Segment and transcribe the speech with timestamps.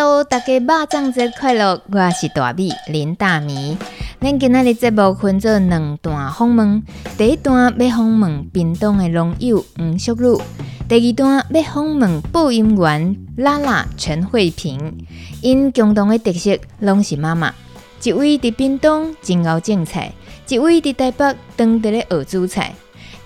[0.00, 1.82] Hello，大家肉粽节快乐！
[1.90, 3.76] 我是大米林大米。
[4.20, 6.84] 咱今仔日节目分做两段访问，
[7.16, 10.40] 第一段要访问屏东的农友黄淑女，
[10.88, 15.04] 第二段要访问播音员拉拉陈慧萍。
[15.42, 17.52] 因共同的特色拢是妈妈，
[18.00, 20.12] 一位伫屏东真熬种菜，
[20.46, 22.72] 一位伫台北当地咧学煮菜。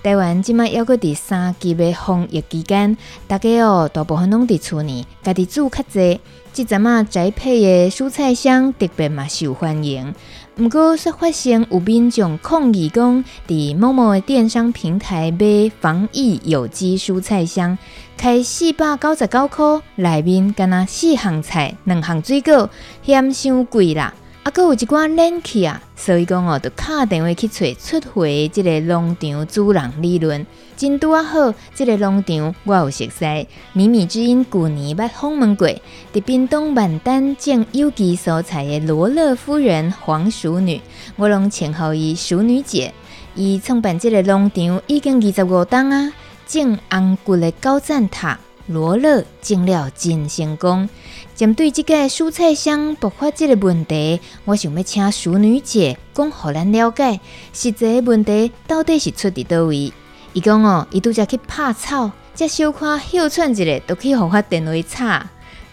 [0.03, 6.19] 台湾即卖犹阁伫三级的防疫期间，大家哦大部分拢伫厝里家己煮较济。
[6.51, 10.13] 即阵啊宅配的蔬菜箱特别嘛受欢迎。
[10.57, 17.77] 毋过说发现有民众抗议讲，伫某某的电商平台买防疫有机蔬菜箱，
[18.17, 22.69] 开四百九十九块，内面敢若四项菜、两项水果，
[23.03, 24.13] 嫌伤贵啦。
[24.43, 33.47] 啊，阁有一寡冷气啊，所以讲哦，就敲电话去找出货即个农场主人理论，真拄啊好，即、这个农场我有熟悉。
[33.71, 35.69] 米米之音旧年捌访问过，
[36.13, 40.81] 伫屏东万丹种有机蔬菜的罗乐夫人黄淑女，
[41.15, 42.93] 我拢称呼伊淑女姐。
[43.35, 46.11] 伊创办即个农场已经二十五冬啊，
[46.45, 50.89] 种红骨的高赞塔罗乐种了真成功。
[51.35, 57.19] 针对这个蔬菜箱爆发这个问题，我想要请淑女姐讲，互咱了解
[57.51, 59.91] 实际问题到底是出伫叨位。
[60.33, 65.25] 伊讲哦，伊拄则去拍草，才小可休喘一下，都去互发电话吵。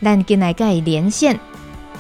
[0.03, 1.39] 咱进来甲伊连线。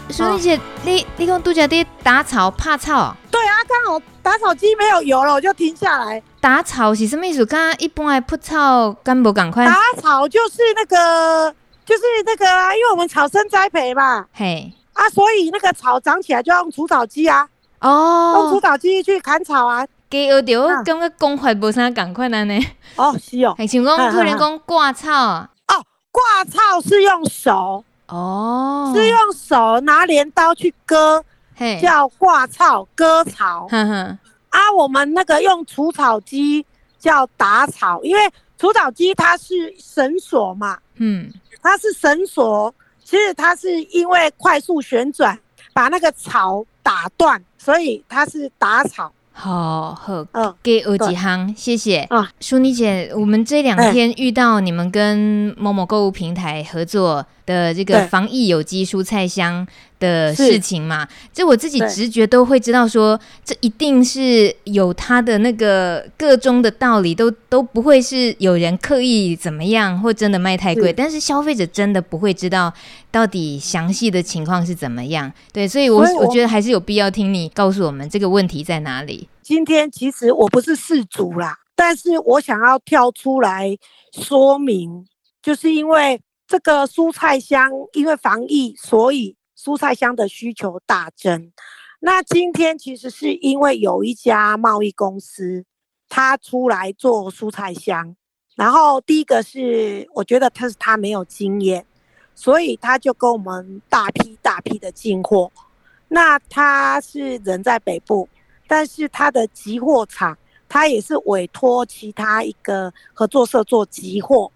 [0.09, 3.15] 淑女姐，哦、你你讲拄则伫打草拍草？
[3.31, 6.22] 对啊，刚好打草机没有油了，我就停下来。
[6.41, 7.44] 打草是什么意思？
[7.44, 9.66] 刚刚一般来铺草，敢无赶快？
[9.66, 11.54] 打草就是那个。
[11.90, 14.72] 就是那个啊，因为我们草生栽培嘛，嘿。
[14.92, 17.48] 啊，所以那个草长起来就要用除草机啊，
[17.80, 19.84] 哦，用除草机去砍草啊。
[20.08, 22.60] 给我丢，感觉讲法无啥共款呢。
[22.94, 25.50] 哦，是哦， 还像讲可能讲挂草啊。
[25.66, 25.74] 哦，
[26.12, 31.24] 挂草是用手，哦，是用手拿镰刀去割，
[31.56, 33.66] 嘿，叫挂草割草。
[33.68, 34.18] 哼哼，
[34.50, 36.64] 啊，我们那个用除草机
[36.98, 41.32] 叫打草，因为除草机它是绳索嘛，嗯。
[41.62, 45.38] 它是绳索，其实它是因为快速旋转
[45.72, 49.12] 把那个草打断，所以它是打草。
[49.32, 52.00] 好好，嗯，给我几行，谢谢。
[52.10, 59.66] 啊，淑妮姐，我们这两天遇到你们跟某某购物平台合作的这个防疫有机蔬菜箱
[59.99, 72.72] 的事情嘛，这我自己直觉都会知道说，说这一定是有它的那个个中的道理，都都不会是有人刻意怎么样或真的卖太贵，但是消费者真的不会知道
[73.11, 75.31] 到底详细的情况是怎么样。
[75.53, 79.28] 对，所以我，我我觉得还是有必要听你告诉我们这个问题在哪里。
[79.43, 83.77] 今天其实我不是事主啦，但是我想要跳出来
[84.12, 85.05] 说明，
[85.43, 89.37] 就是因为这个蔬菜箱因为防疫，所以。
[89.62, 91.53] 蔬菜箱的需求大增，
[91.99, 95.66] 那今天其实是因为有一家贸易公司，
[96.09, 98.16] 他出来做蔬菜箱，
[98.56, 101.84] 然后第一个是我觉得他是他没有经验，
[102.34, 105.53] 所以他就跟我们大批大批的进货。
[106.09, 108.27] 那他是人在北部，
[108.67, 110.38] 但是他的集货场，
[110.71, 114.50] 他也是委托其他一个合作社做集货，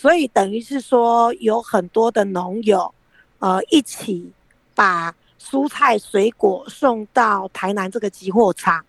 [0.00, 2.94] 所以等于是说有很多的农友，
[3.38, 4.32] 呃，一起。
[4.72, 8.82] 把蔬菜水果送到台南这个集货场，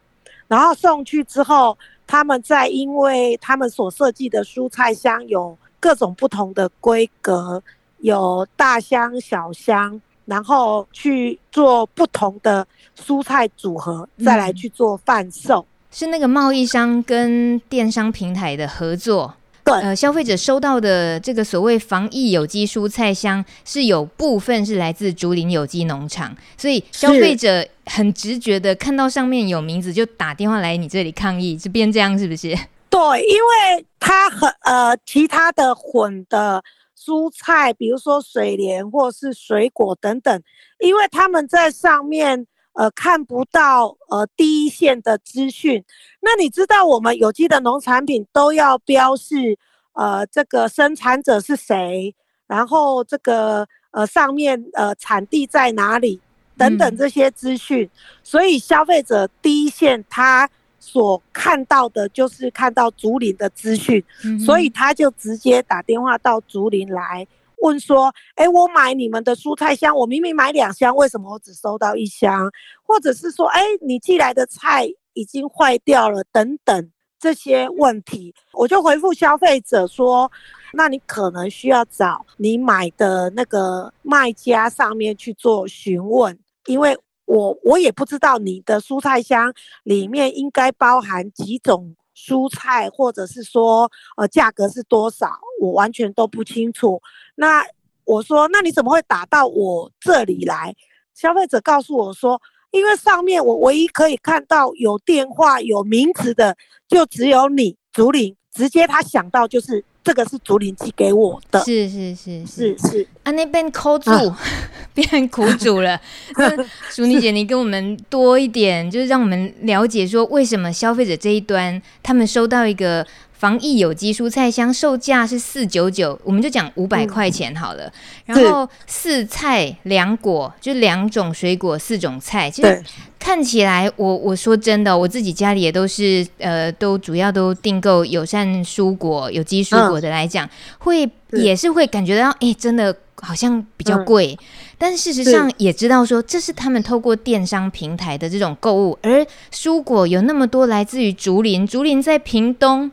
[0.48, 1.78] 然后送去之后，
[2.08, 7.62] 他们再因为他们所设计的蔬菜箱有各种不同的规格，
[7.98, 12.66] 有大箱、小箱，然后去做不同的
[12.98, 15.60] 蔬菜组合，再来去做贩售。
[15.60, 19.34] 嗯，是那个贸易商跟电商平台的合作。
[19.64, 32.50] 对，呃，消费者收到的这个所谓防疫有机蔬菜箱，是有部分是来自竹林有机农场，所以消费者很直觉的看到上面有名字，就打电话来你这里抗议，是变这样是不是？
[32.90, 36.64] 对，因为它很呃其他的混的
[36.98, 40.42] 蔬菜，比如说水莲或是水果等等，
[40.80, 42.48] 因为他们在上面。
[42.74, 45.84] 呃，看不到呃第一线的资讯。
[46.22, 49.58] 那你知道我们有机的农产品都要标示
[49.94, 52.16] 呃这个生产者是谁，
[52.48, 56.22] 然后这个呃上面呃产地在哪里
[56.58, 57.90] 等等这些资讯，嗯、
[58.24, 67.28] 所以消费者第一线他所看到的就是看到竹林的资讯，嗯、所以他就直接打电话到竹林来
[67.62, 72.52] 问说：“哎，我买你们的蔬菜箱，我明明买两箱，为什么我只收到一箱？
[72.84, 76.92] 或者是说，哎，你寄来的菜已经坏掉了，等等。”
[77.22, 80.32] 这些问题，我就回复消费者说，
[80.74, 86.36] 那你可能需要找你买的那个卖家上面去做询问，
[86.66, 89.54] 因为我我也不知道你的蔬菜箱
[89.84, 91.96] 里面应该包含几种
[92.28, 97.02] 蔬菜，或者是说呃价格是多少，我完全都不清楚。
[97.36, 97.66] 那
[98.04, 100.76] 我说，那你怎么会打到我这里来？
[101.14, 102.42] 消费者告诉我说。
[102.72, 106.56] 因为上面我唯一可以看到有电话有名字的，
[106.88, 114.40] 就只有你竹林，直接他想到就是这个是竹林寄给我的，是是是是是，啊那边抠住，啊、
[114.94, 116.00] 变苦主了。
[116.90, 123.06] 淑妮姐，你跟我们多一点，就是让我们了解说为什么消费者这一端他们收到一个。
[123.42, 127.92] 防疫有机蔬菜箱售价是四九九，我们就讲五百块钱好了。
[128.28, 132.52] 嗯、然后四菜两果，就两种水果，四种菜。
[132.52, 132.84] 其实
[133.18, 144.38] 看起来我，我我说真的，我自己家里也都是呃，都主要都订购友善蔬果、有机蔬果的来讲，嗯、会也是会感觉到，哎、欸，真的好像比较贵。
[144.40, 144.46] 嗯、
[144.78, 152.92] 但事实上也知道说，这是他们透过电商平台的这种购物，而蔬果有那么多来自于竹林，竹林在屏东。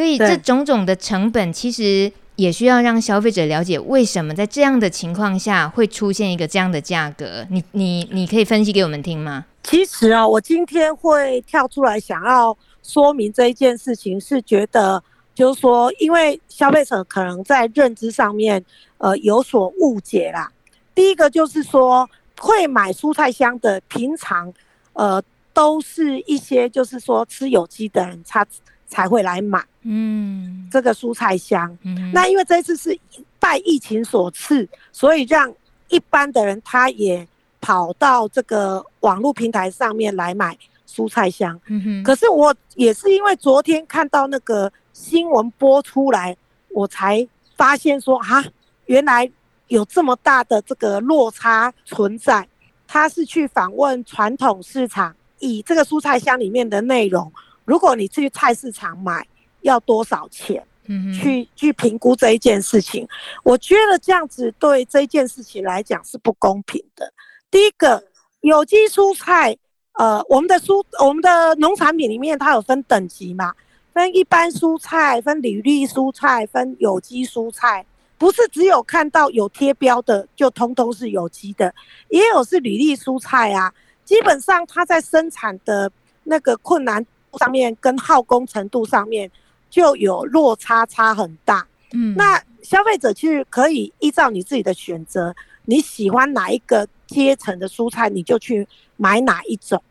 [0.00, 7.46] 所以这种种的成本，其实也需要让消费者了解，为什么在这样的情况下会出现一个这样的价格。
[7.50, 9.44] 你你你可以分析给我们听吗？
[9.62, 15.04] 其实啊，我今天会跳出来想要说明这一件事情，是觉得
[15.34, 18.64] 就是说，因为消费者可能在认知上面
[18.96, 20.50] 呃有所误解啦。
[20.94, 22.08] 第一个就是说，
[22.38, 24.50] 会买蔬菜箱的，平常
[24.94, 25.22] 呃
[25.52, 28.46] 都是一些就是说吃有机的人，他。
[28.90, 31.74] 才会来买，嗯，这个蔬菜箱。
[31.82, 32.98] 嗯，那因为这次是
[33.38, 35.50] 拜疫情所赐，所以让
[35.88, 37.26] 一般的人他也
[37.60, 41.58] 跑到这个网络平台上面来买蔬菜箱。
[41.68, 42.02] 嗯哼。
[42.02, 46.36] 可是我也是因为昨天看到那个新闻播出来，
[46.70, 47.26] 我才
[47.56, 48.44] 发现说啊，
[48.86, 49.30] 原来
[49.68, 52.46] 有这么大的这个落差存在。
[52.92, 57.32] 他是去访问传统市场，以这个蔬菜箱里面的内容。
[57.70, 59.24] 如果你去菜市场买，
[59.60, 60.60] 要多少钱？
[60.86, 63.06] 嗯，去去评估这一件事情，
[63.44, 67.12] 我觉得这样子对这件事情来讲是不公平的。
[67.48, 68.02] 第一个，
[68.40, 69.56] 有机蔬菜，
[69.92, 73.54] 呃，我们的蔬我们的农产品里面它有分等级嘛，
[73.92, 77.86] 分一般蔬菜，分履历蔬菜，分有机蔬菜，
[78.18, 81.72] 不是只有看到有贴标的就通通是有机的，
[82.08, 83.72] 也有是履历蔬菜啊。
[84.04, 85.88] 基本上它在生产的
[86.24, 87.06] 那个困难。
[87.38, 89.30] 上面跟耗工程度上面
[89.68, 91.66] 就有落差，差很大。
[91.92, 95.34] 嗯，那消费者其实可以依照你自己的选择，
[95.64, 98.66] 你喜欢哪一个阶层的蔬菜，你就去
[98.96, 99.82] 买哪一种。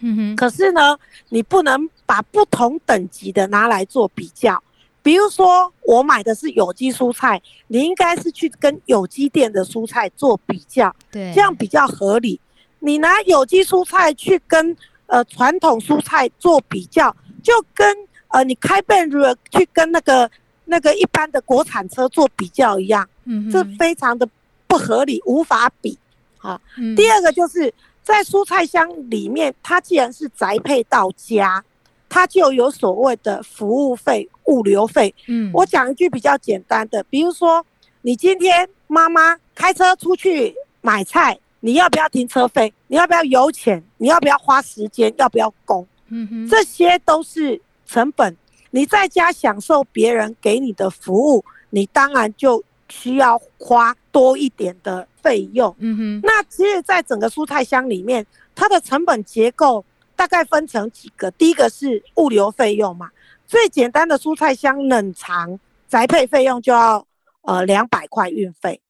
[0.00, 0.36] 嗯哼。
[0.36, 4.62] 可是呢，你不能把不同等级的拿来做比较。
[5.00, 12.38] 比如说，我买的是有机蔬菜，你应该是去跟有机店的蔬菜做比较，对，这样比较合理。
[12.80, 14.76] 你拿有机蔬菜去跟
[15.08, 17.84] 呃，传统蔬菜做比较，就跟
[18.28, 20.30] 呃你开奔如去跟那个
[20.66, 24.28] 那个一般的国产车做比较一样，嗯，这非常的
[24.66, 25.98] 不合理，无法比。
[26.42, 27.72] 啊，嗯、第二个就是
[28.02, 31.64] 在蔬菜箱里面，它既然是宅配到家，
[32.08, 35.14] 它就有所谓的服务费、物流费。
[35.26, 37.64] 嗯，我讲一句比较简单的，比如说
[38.02, 41.38] 你今天妈妈开车出去买菜。
[41.60, 42.72] 你要不要停车费？
[42.86, 43.82] 你要不要油钱？
[43.96, 45.12] 你要不要花时间？
[45.18, 45.86] 要不要工？
[46.08, 48.36] 嗯哼，这些都是成本。
[48.70, 55.74] 你在家享受别人给你的服务，你当然就需要花多一点的费用。
[55.78, 58.24] 嗯哼，那其实，在整个蔬菜箱里面，
[58.54, 59.84] 它的成本结构
[60.14, 61.30] 大概分成几个。
[61.32, 63.10] 第一个是物流费用嘛，
[63.46, 67.06] 最简单的蔬菜箱冷藏宅配费用就要
[67.42, 68.80] 呃两百块运费，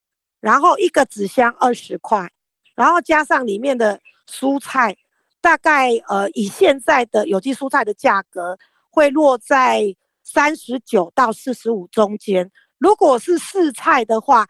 [0.41, 2.31] 然后一个纸箱二十块。
[2.79, 3.99] 然后加上里面的
[4.31, 4.97] 蔬菜，
[5.41, 8.57] 大概呃以现在的有机蔬菜的价格
[8.89, 9.93] 会落在
[10.23, 12.49] 三十九到四十五中间。
[12.79, 14.47] 如果是四菜的话，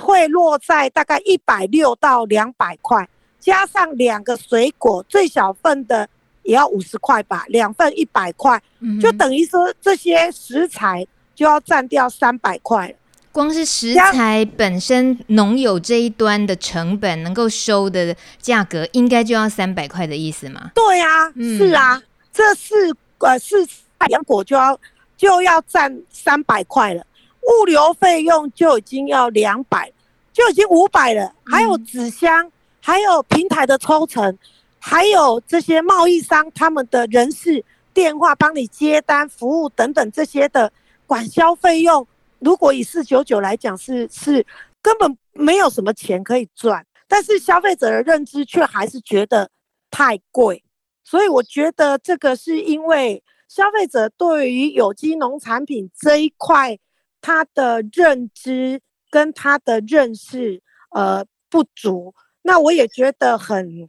[0.00, 3.06] 会落在大概一百六到两百块。
[3.38, 6.08] 加上两个水果，最小份的
[6.44, 8.60] 也要五十块吧，两份一百块，
[9.02, 12.96] 就等于说这些食材就要占掉三百块。
[13.36, 20.70] 光是食材本身农友这一端的成本能够收的价格，应该就要三百块的意思吗？
[20.74, 22.02] 对啊，嗯、是啊，
[22.32, 23.54] 这是呃是
[24.08, 24.80] 洋果就要
[25.18, 27.06] 就要占三百块了，
[27.42, 29.92] 物流费用就已经要两百，
[30.32, 34.38] 就已经五百了，还有纸箱，嗯、还有平台的抽成，
[34.78, 37.62] 还有这些贸易商他们的人事
[37.92, 40.72] 电话帮你接单服务等等这些的
[41.06, 42.06] 管销费用。
[42.38, 44.44] 如果以四九九来讲，是是
[44.82, 49.50] 根本没有什么钱可以赚，但是消费者的认知却还是觉得
[49.90, 50.62] 太贵，
[51.02, 56.78] 所以我觉得这个是因为消费者对于有机农产品这一块
[57.20, 63.88] 他的认知跟他的认识呃不足，那我也觉得很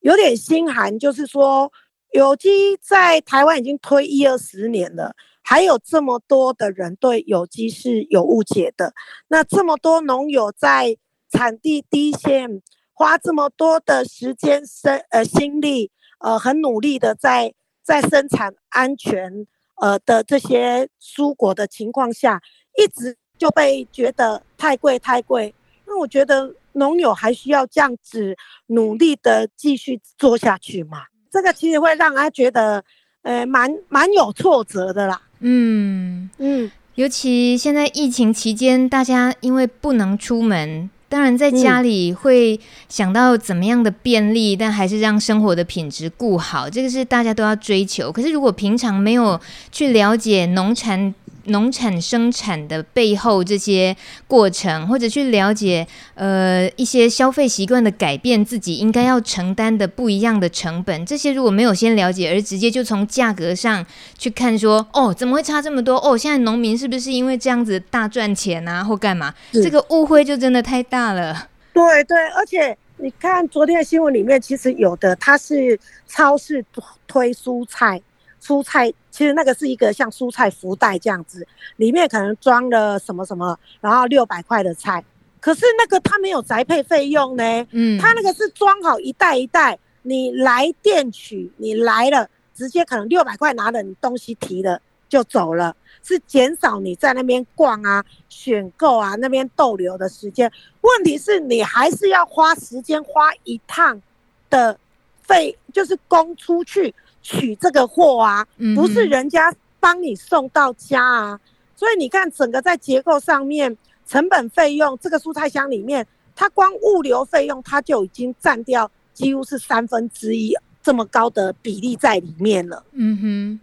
[0.00, 1.72] 有点心寒，就是说
[2.12, 5.14] 有机在台湾已经推一二十年了。
[5.50, 8.92] 还有这么多的人对有机是有误解的，
[9.28, 10.98] 那这么多农友在
[11.30, 12.60] 产地第一线
[12.92, 22.42] 花这么多的时间、生呃心力，呃很努力的在在生产安全呃的这些蔬果的情况下，
[22.76, 25.54] 一直就被觉得太贵太贵。
[25.86, 28.36] 那我觉得农友还需要这样子
[28.66, 31.04] 努力的继续做下去嘛？
[31.30, 32.84] 这个其实会让他觉得
[33.22, 35.22] 呃蛮蛮有挫折的啦。
[35.40, 48.10] 嗯嗯，尤其现在疫情期间，大家因为不能出门，当然在家里会想到怎么样的便利，嗯、但还是让生活的品质顾好，这个是大家都要追求。
[48.10, 49.40] 可是如果平常没有
[49.70, 51.14] 去了解农产，
[51.48, 63.84] 农产生产的背后这些过程，或者去了解呃一些消费习惯的改变，自己应该要承担的不一样的成本，这些如果没有先了解，而直接就从价格上
[64.16, 65.96] 去看说，哦，怎么会差这么多？
[65.96, 69.34] 哦，现在农民是不是因为这样子大赚钱啊，或干嘛？
[69.52, 71.48] 这个误会就真的太大了。
[71.72, 76.64] 对对，而且你看昨天的新闻里面，其实有的它是超市
[77.06, 78.00] 推蔬菜。
[78.40, 81.44] 蔬菜其实那个是一个像蔬菜福袋这样子，
[81.74, 85.04] 里面可能装了什么什么，然后六百块的菜，
[85.40, 100.48] 可是那个它没有宅配费用呢，嗯，它那个是装好一袋一袋，你来店取，你来了直接可能六百块拿了你东西提了就走了，是减少你在那边逛啊、选购啊那边逗留的时间。
[100.82, 104.00] 问题是你还是要花时间花一趟
[104.48, 104.78] 的
[105.22, 106.94] 费，就是供出去。
[107.28, 111.40] 取这个货啊，不是人家帮你送到家啊，嗯、
[111.76, 122.82] 所以你看整个在结构上面，成本费用这个蔬菜箱里面，它光物流费用它就已经占掉几乎是三分之一这么高的比例在里面了。
[122.92, 123.60] 嗯哼，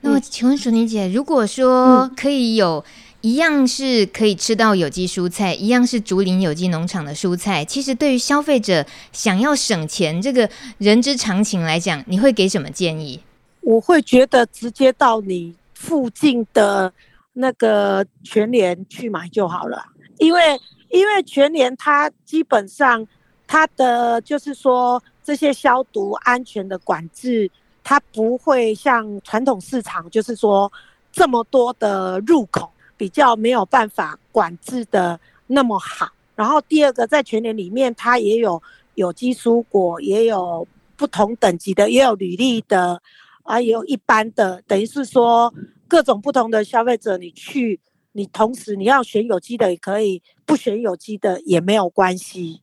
[0.00, 2.82] 那么请问淑妮姐，如果说可以有。
[3.22, 7.64] 一样是可以吃到有机蔬菜，一样是竹林有机农场的蔬菜。
[7.64, 13.20] 其实对于消费者想要省钱，这个人之常情来讲，你会给什么建议？
[13.60, 16.92] 我会觉得直接到你附近的
[17.34, 19.84] 那个全联去买就好了，
[20.18, 20.60] 因为
[20.90, 23.06] 因为全联它基本上
[23.46, 27.48] 它的就是说这些消毒安全的管制，
[27.84, 30.70] 它不会像传统市场就是说
[31.12, 32.71] 这么多的入口。
[33.02, 35.18] 比较没有办法管制的
[35.48, 38.62] 那么好，然后第二个在全年里面，它也有
[38.94, 43.02] 有机蔬果，也有不同等级的，也有履历的，
[43.42, 45.52] 啊，也有一般的，等于是说
[45.88, 47.80] 各种不同的消费者，你去，
[48.12, 52.62] 你同时你要选有机的也可以，不选有机的也没有关系，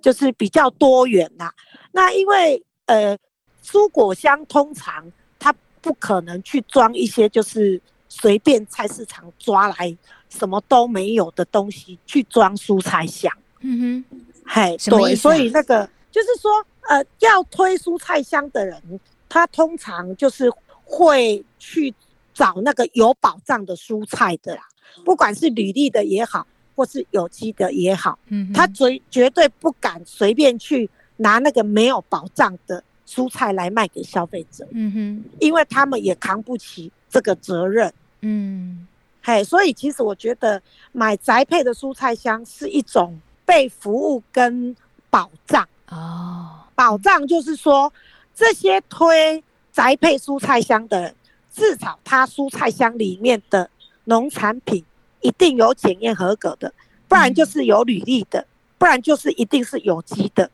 [0.00, 1.52] 就是比较多元呐。
[1.92, 3.18] 那因为呃，
[3.62, 7.78] 蔬果箱通常它不可能去装一些就是。
[8.08, 9.96] 随便菜市场抓来
[10.28, 16.50] 什么都没有的东西去装蔬菜箱，嗯哼，嘿，对，所以那个就是说，
[16.88, 18.80] 呃，要推蔬菜箱的人，
[19.28, 20.50] 他通常就是
[20.84, 21.94] 会去
[22.34, 24.62] 找那个有保障的蔬菜的啦，
[25.04, 37.92] 不管是履历的也好，或是有机的也好，嗯哼，他绝绝对不敢随便去拿那个没有保障的蔬菜来卖给消费者，嗯哼，因为他们也扛不起这个责任。
[38.20, 38.86] 嗯，
[39.22, 40.60] 嘿，所以其实我觉得
[40.92, 44.74] 买宅配的蔬菜箱是一种被服务跟
[45.10, 46.60] 保障哦。
[46.74, 47.92] 保障就是说，
[48.34, 51.14] 这些推宅配蔬菜箱的人，
[51.52, 53.70] 至少他蔬菜箱里面的
[54.04, 54.84] 农产品
[55.20, 56.72] 一定有检验合格的，
[57.08, 58.46] 不然就是有履历的，
[58.78, 60.50] 不然就是一定是有机的。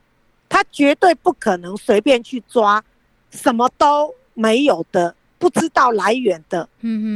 [0.47, 2.83] 他绝对不可能随便去抓
[3.31, 5.15] 什么都没有的。
[5.43, 6.65] 不知道来源的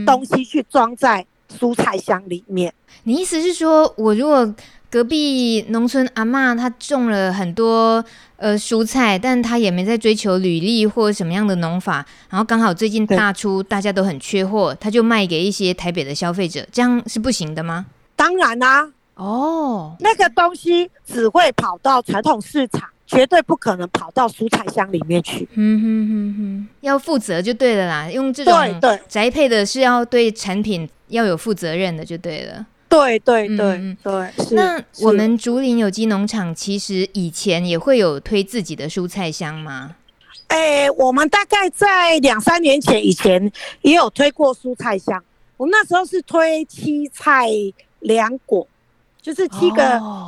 [0.05, 1.25] 东西去装在
[1.57, 2.73] 蔬菜箱里面。
[3.03, 4.53] 你意思是说，我如果
[4.89, 8.03] 隔壁农村阿妈她种了很多
[8.35, 17.85] 呃蔬菜，但她也没在追求履历或什么样的农法，然后刚好最近大出，大家都很缺货，她就卖给一些台北的消费者，这样是不行的吗？
[18.17, 22.89] 当然啦、啊，哦，那个东西只会跑到传统市场。
[23.07, 25.47] 绝对不可能跑到蔬菜箱里面去。
[25.53, 28.11] 嗯哼哼哼，要负责就对了啦。
[28.11, 28.53] 用这种
[29.07, 32.65] 宅配的是要对产品要有负责任的，就对了。
[32.89, 34.31] 对对对、嗯、对。
[34.51, 39.95] 那我们竹林有机农场其实以前也会有推自己的蔬菜箱吗？
[40.47, 45.21] 哎、欸，我们大概在两三年前以前也有推过蔬菜箱。
[45.57, 47.49] 我们那时候是推七菜
[47.99, 48.67] 两果。
[49.27, 49.83] 就是七个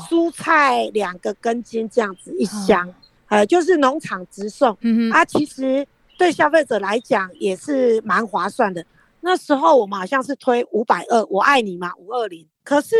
[0.10, 2.94] 蔬菜，两个根茎这样子一箱，哦、
[3.30, 5.88] 呃，就是农场直送，嗯哼啊，其实
[6.18, 8.86] 对消费者来讲也是蛮划算的。
[9.22, 12.46] 那时候我们好像是推五百二，我爱你嘛，五二零。
[12.62, 12.98] 可是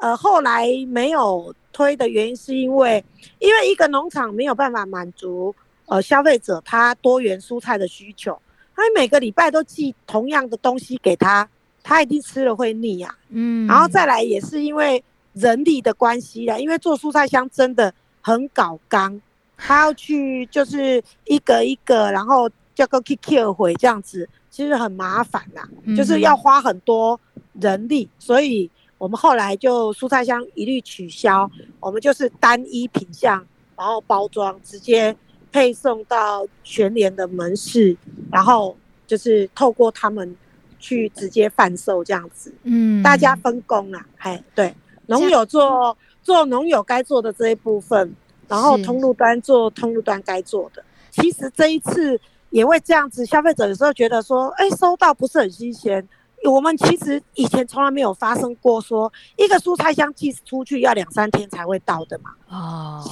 [0.00, 3.04] 呃后来没有推的原因是因为，
[3.38, 5.54] 因为一个农场没有办法满足
[5.86, 8.36] 呃消费者他多元蔬菜的需求，
[8.74, 11.48] 他每个礼拜都寄同样的东西给他，
[11.84, 13.14] 他一定吃了会腻呀、啊。
[13.28, 15.00] 嗯，然后再来也是因为。
[15.38, 19.20] 人力的关系啦，因为做蔬菜箱真的很搞刚，
[19.56, 27.18] 他要去就是一个一个，然后叫个 kick 回这样子，其实很麻烦呐、啊，就是要花很多
[27.60, 33.44] 人力，所以我们后来就蔬菜箱一律取消，我们就是单一品相，
[33.76, 35.14] 然后包装直接
[35.52, 37.96] 配送到全联的门市，
[38.30, 38.76] 然后
[39.06, 40.36] 就是透过他们
[40.78, 44.74] 去直接贩售这样子，嗯，大家分工啊，哎，对。
[45.08, 48.14] 农友做做农友该做的这一部分，
[48.46, 50.82] 然后通路端做通路端该做的。
[51.10, 56.06] 其实这一次也会这样子，消费者有时候觉得说，哎，收到不是很新鲜。
[56.44, 62.30] 我们其实以前从来没有发生过说，一个蔬菜箱寄出去要两三天才会到的嘛。
[62.48, 63.02] 哦，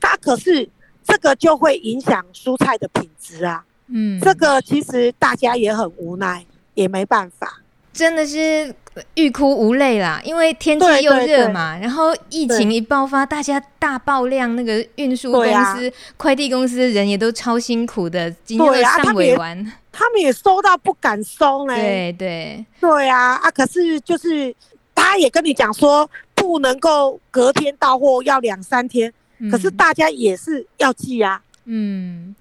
[0.00, 0.66] 它可是
[1.02, 3.64] 这个就会影响蔬菜的品质啊。
[3.88, 7.60] 嗯，这个其实大家也很无奈，也没办法。
[7.94, 8.74] 真的是
[9.14, 21.74] 欲哭无泪啦，因为天气又热嘛，然后疫情一爆发，大家大爆量，那个运输公司、快递公司的人也都超辛苦的，今天都上尾完，他们也收到不敢收呢。
[21.76, 23.50] 对对对啊啊！
[23.50, 24.54] 可是就是
[24.94, 29.12] 他也跟你讲说，不能够隔天到货，要两三天，
[29.50, 31.40] 可是大家也是要寄啊。
[31.64, 32.34] 嗯。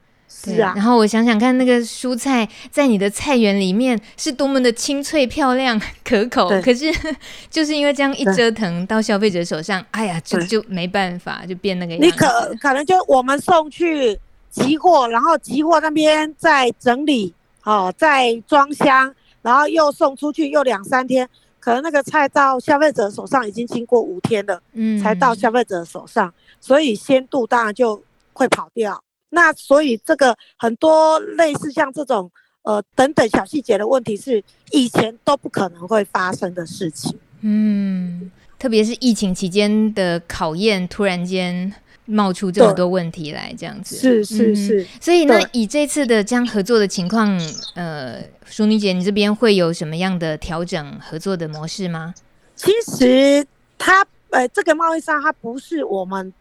[0.43, 6.91] 是啊，然后我想想看，那个蔬菜在你的菜园里面是多么的清脆、漂亮、 可口，可是
[7.49, 12.05] 就是因为这样一折腾到消费者手上，哎呀，就就没办法，就变那个样子。
[12.05, 21.27] 你可可能就我们送去集货，然后集货那边再整理，哦，再装箱，然后又送出去，又两三天，
[21.59, 28.03] 可能那个菜到消费者手上已经经过五天了，嗯，才到消费者手上，所以鲜度当然就
[28.33, 29.01] 会跑掉。
[29.33, 34.41] 那所以这个很多类似像这种呃等等小细节的问题是
[34.71, 37.17] 以前都不可能会发生的事情。
[37.41, 41.73] 嗯，特别是疫情期间的考验，突然间
[42.05, 43.95] 冒出这么多问题来，这样子。
[43.95, 44.83] 是是是。
[44.83, 47.37] 嗯、所以呢，以这次的这样合作的情况，
[47.75, 52.13] 呃，淑女姐，你这边会有什么样的调整合作的模式吗？
[52.55, 53.45] 其实
[53.77, 56.31] 它呃这个贸易商它不是我们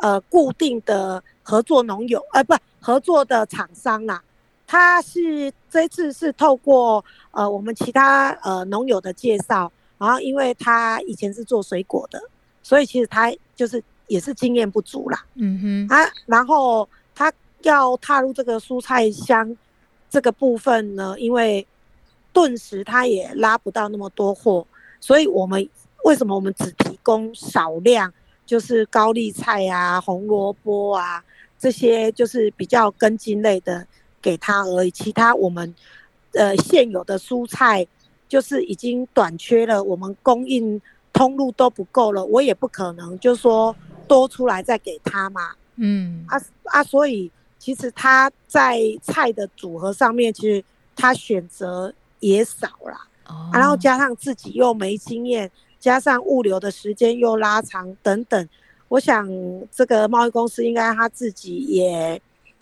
[0.00, 1.22] 呃固定的。
[1.42, 4.22] 合作农友，呃，不，合作的厂商啦，
[4.68, 12.22] 他是这次是透过呃我们其他呃农友的介绍，然后因为他以前是做水果的，
[12.62, 17.32] 所以其实他就是也是经验不足啦，嗯哼，啊，然后他
[17.62, 19.56] 要踏入这个蔬菜箱
[20.08, 21.66] 这个部分呢，因为
[22.32, 24.64] 顿时他也拉不到那么多货，
[25.00, 25.68] 所以我们
[26.04, 28.12] 为什么我们只提供少量，
[28.50, 31.22] 就是高丽菜啊、红萝卜啊。
[31.56, 33.86] 这些就是比较根茎类的
[34.20, 35.72] 给他而已，其他我们
[36.32, 37.86] 呃现有的蔬菜
[38.28, 40.80] 就是已经短缺了，我们供应
[41.12, 43.76] 通路都不够了，我也不可能就说
[44.08, 45.52] 多出来再给他嘛。
[45.76, 50.64] 嗯，啊啊，所以其实他在菜的组合上面，其实
[50.96, 53.06] 他选择也少啦。
[53.28, 58.48] 哦，然后加上自己又没经验，加上物流的时间又拉长等等。
[58.88, 59.28] 我想
[59.72, 62.20] 这个贸易公司应该他自己也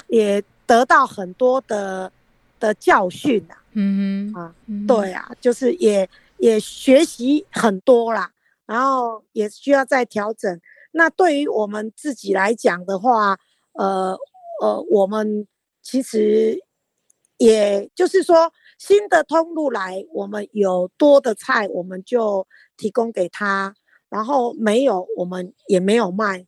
[0.09, 2.11] 也得到很多的
[2.61, 4.55] 的教训呐，嗯哼啊，
[4.87, 8.31] 对啊，就是也也学习很多啦，
[8.67, 10.61] 然后也需要再调整。
[10.93, 13.39] 那对于我们自己来讲的话，
[13.73, 14.17] 呃
[14.61, 15.47] 呃，我们
[15.81, 16.63] 其实
[17.39, 23.75] 也就是说，新的通路来，我们有多的菜，我们就提供给他，
[24.09, 26.47] 然后没有，我们也没有卖，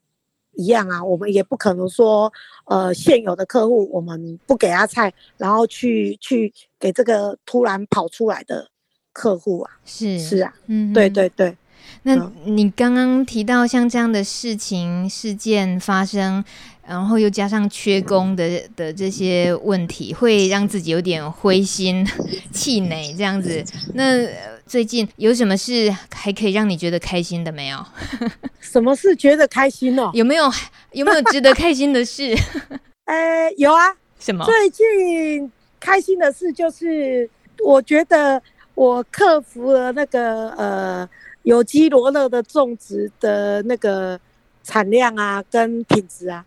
[0.53, 2.33] 一样啊，我们也不可能说，
[2.67, 8.71] 呃，现有的客户我们不给他菜，然后去去给这个突然跑出来的
[9.13, 11.57] 客户啊，是是啊，嗯，对对对。
[12.03, 12.15] 那
[12.45, 16.45] 你刚刚提到像这样的事情事件发生，
[16.91, 22.05] 然后又加上缺工的的这些问题，会让自己有点灰心
[22.51, 23.65] 气馁这样子。
[23.95, 24.27] 那
[24.67, 27.79] 最近有什么事还可以让你觉得开心的没有？
[28.61, 30.11] 什么事觉得开心哦？
[30.15, 30.51] 有没有
[30.91, 32.35] 有没有值得开心的事？
[33.07, 33.95] 呃，有啊。
[34.19, 34.45] 什么？
[34.45, 35.49] 最近
[35.79, 37.31] 开心的事就是，
[37.65, 38.43] 我觉得
[38.75, 41.09] 我克服了那个呃。
[41.43, 44.21] 有机罗勒的种植的那个
[44.63, 46.45] 产量啊，跟品质啊，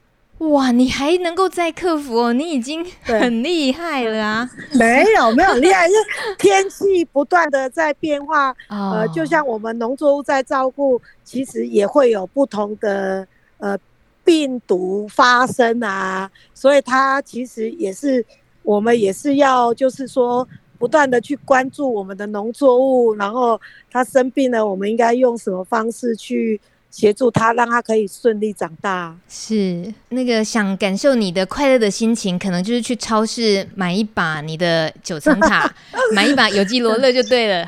[0.49, 4.49] 哇，你还能够再克服哦，你已经很厉害了啊！
[4.77, 5.93] 没有没有很厉害，是
[6.37, 13.27] 天气不断的在变化，哦、呃，就像我们农作物在照顾，其实也会有不同的
[13.57, 13.77] 呃
[14.23, 18.25] 病毒发生啊，所以它其实也是
[18.63, 20.47] 我们也是要就是说。
[20.79, 26.59] 不断的去关注我们的农作物，然后它生病了，我们应该用什么方式去
[26.93, 29.15] 协助他，让他可以顺利长大？
[29.27, 35.67] 是那个想感受你的快乐的心情，可能就是去超市买一把你的九层塔，
[36.13, 37.67] 买一把有机罗勒就对了，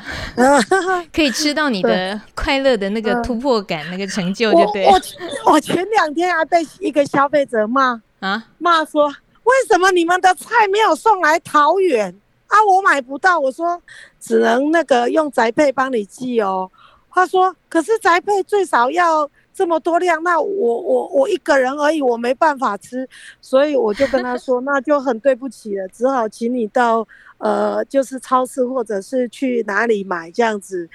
[1.12, 4.92] 可以吃到你的快乐的那个突破感，那个成就就对了。
[4.92, 5.00] 我
[5.46, 12.14] 我，我前两天还被一个消费者骂啊，骂说为什么你们的菜没有送来桃园？
[12.46, 13.82] 啊，我买不到，我说
[14.20, 16.70] 只能那个用宅配帮你寄哦。
[17.16, 23.08] 他说，可是宅配最少要这么多量，那我我我一个人而已，我没办法吃，
[23.40, 30.88] 所以我就跟他说， 那就很对不起了，只好请你到呃，就是超市或者是去哪里买这样子。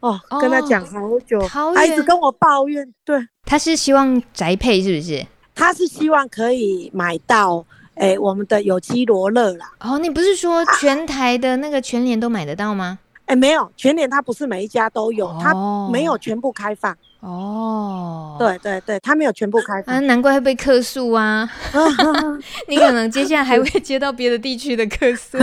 [0.00, 2.92] 哦，跟他讲好久，哦、他一直跟我抱怨。
[3.02, 5.26] 对，他是希望宅配是不是？
[5.54, 7.64] 他是希望可以买到。
[7.94, 9.70] 哎、欸，我们的有机罗勒啦。
[9.80, 12.98] 哦，你不是说全台的那个全联都买得到吗？
[13.32, 16.94] 欸，没有，全联它不是每一家都有，它、哦、没有全部开放。
[17.20, 21.48] 哦，对对对，它没有全部开放，啊、难怪会被客诉啊！
[22.66, 25.38] 你可能接下来还会接到别的地区的客诉。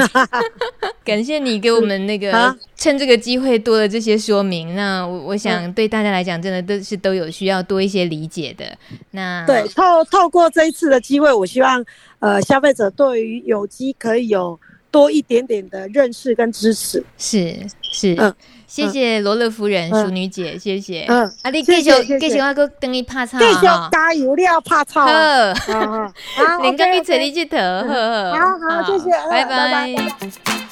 [1.06, 4.76] 感谢你给我们那个、啊、趁这个机会多了这些说明。
[4.76, 8.66] 那我我想对大家来讲，真的都是都有需要多一些理解的。
[9.12, 11.84] 那对，透透过这一次的机会，我希望
[12.20, 14.60] 呃消费者对于有机可以有
[14.92, 17.04] 多一点点的认识跟支持。
[17.18, 18.16] 是是。
[18.18, 18.34] 嗯
[18.70, 21.04] 谢谢罗勒夫人、淑女姐，谢谢。
[21.08, 25.02] 嗯，啊，你继续继续，我哥等你拍草，继续加油了，拍草。
[25.74, 30.69] 好，好，连跟你坐你去头，好好，好，谢谢，拜拜。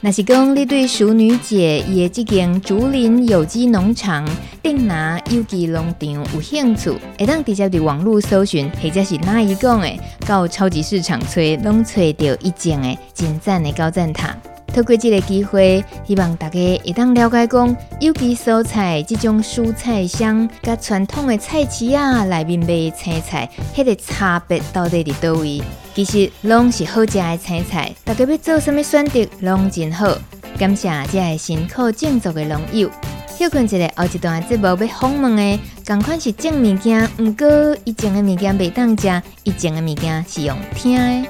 [0.00, 4.24] 若是讲你对淑女姐伊的这间竹林有机农场、
[4.62, 14.36] 定拿有机农场有兴趣，会当直接伫网络搜寻，或者是哪一讲诶，到超级市场找，拢找到一间诶真赞的高赞塔。
[14.74, 25.60] 透过这个机会，希望大家会当了解讲有机蔬菜这种蔬菜香，甲传统的菜市啊内面卖青菜，迄个差别到底伫倒位？
[25.94, 30.16] 其实拢是好食的青菜，大家要做什么选择，拢真好。
[30.58, 32.90] 感谢这个辛苦种植的农友。
[33.36, 41.28] 休困一下，后一段节目要访问的，同款是种物件，毋过伊种的物件袂当食，伊种的物件是用听的。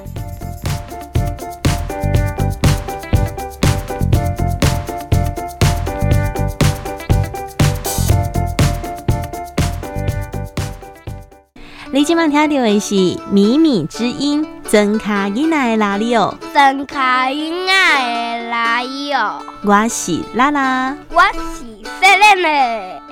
[11.98, 12.94] 你今晚听到的是
[13.32, 16.32] 《靡靡之音》，真卡囡仔的哪里哦？
[16.54, 19.42] 真卡囡仔的哪里哦？
[19.64, 21.64] 我是拉拉，我是
[22.00, 23.02] 赛琳的。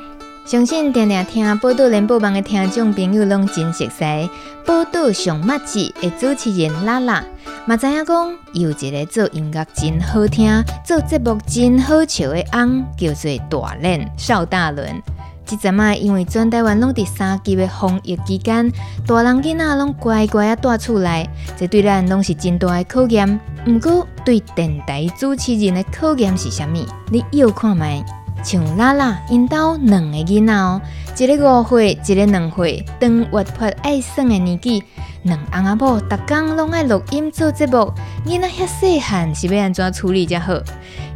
[0.45, 4.31] 相信常常听报道联播网的听众朋友拢真熟悉，
[4.65, 7.25] 报道上麦子的主持人拉拉，
[7.65, 15.03] 嘛知影讲有一个做音乐真好听、做节目真好笑的翁，叫做大轮邵大伦。
[15.47, 18.71] 即阵啊，因为全台湾拢伫三级的防疫期间，
[19.07, 23.41] 大人囡仔拢乖乖啊住厝内，这对咱拢是真大的考验。
[23.67, 26.85] 毋过对电台主持人的考验是啥物？
[27.11, 28.05] 你又看觅，
[28.43, 30.81] 像拉拉因兜两个囡仔哦，
[31.19, 34.85] 一个五岁，一个两岁，当活泼爱耍的年纪，
[35.23, 37.91] 两翁仔某逐工拢爱录音做节目，
[38.27, 40.55] 囡仔遐细汉是要安怎处理才好？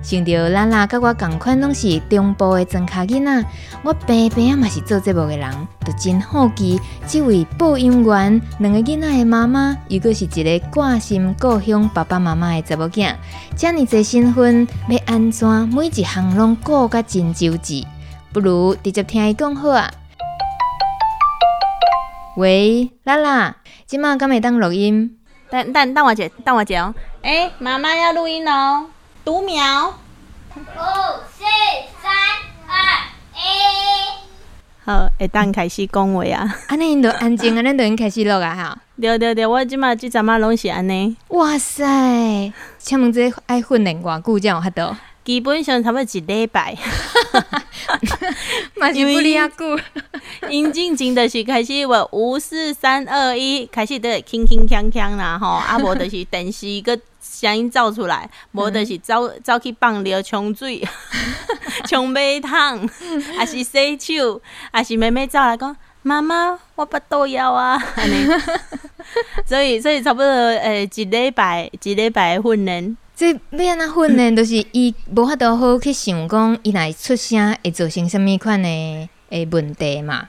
[0.03, 3.45] 想着咱啦，甲我共款拢是中部的庄卡囡仔，
[3.83, 5.51] 我平平嘛是做节目的人，
[5.85, 13.15] 就真好奇，这位播音员两个囡仔的妈妈，又阁是一个挂心故乡爸爸妈妈的查某囝，
[13.55, 17.85] 遮尔侪身份要安怎每一项拢顾甲真周至？
[18.33, 19.91] 不如直接听伊讲好啊！
[22.37, 25.19] 喂，拉拉，今麦敢会当录音？
[25.51, 26.95] 等等等我一下，等我一下哦。
[27.23, 28.87] 哎，妈妈要录音哦。
[29.25, 29.89] 读秒，
[30.55, 31.45] 五、四、
[32.01, 32.13] 三、
[32.69, 32.75] 二、
[33.35, 33.41] 一。
[34.85, 36.55] 好，会当开始讲话啊！
[36.69, 38.55] 安尼，因都安静啊，咱就已经开始录啊！
[38.55, 41.17] 哈，对对对，我即马即阵马拢是安尼。
[41.31, 44.97] 哇塞，请问这爱训练偌久才有法度？
[45.31, 46.77] 基本上差不多一礼拜。
[48.93, 49.79] 因为不离阿久，
[50.49, 56.99] 因进前就是开始话五四三二一，开始都轻轻锵锵啦吼，啊无就是电视个。
[57.23, 60.83] 声音走出来， 无就是走走去放尿、冲水、
[61.87, 62.89] 冲马桶，
[63.37, 64.41] 还是洗手，
[64.73, 67.79] 还是妹妹走来讲：“妈妈，我不都要啊。”
[69.47, 72.97] 所以，所以差不多诶、欸，一礼拜一礼拜训练。
[73.21, 78.67] 这要安怎训练，都是伊无法度好去想讲，伊若出声会造成什物款的
[79.29, 80.27] 诶问题嘛？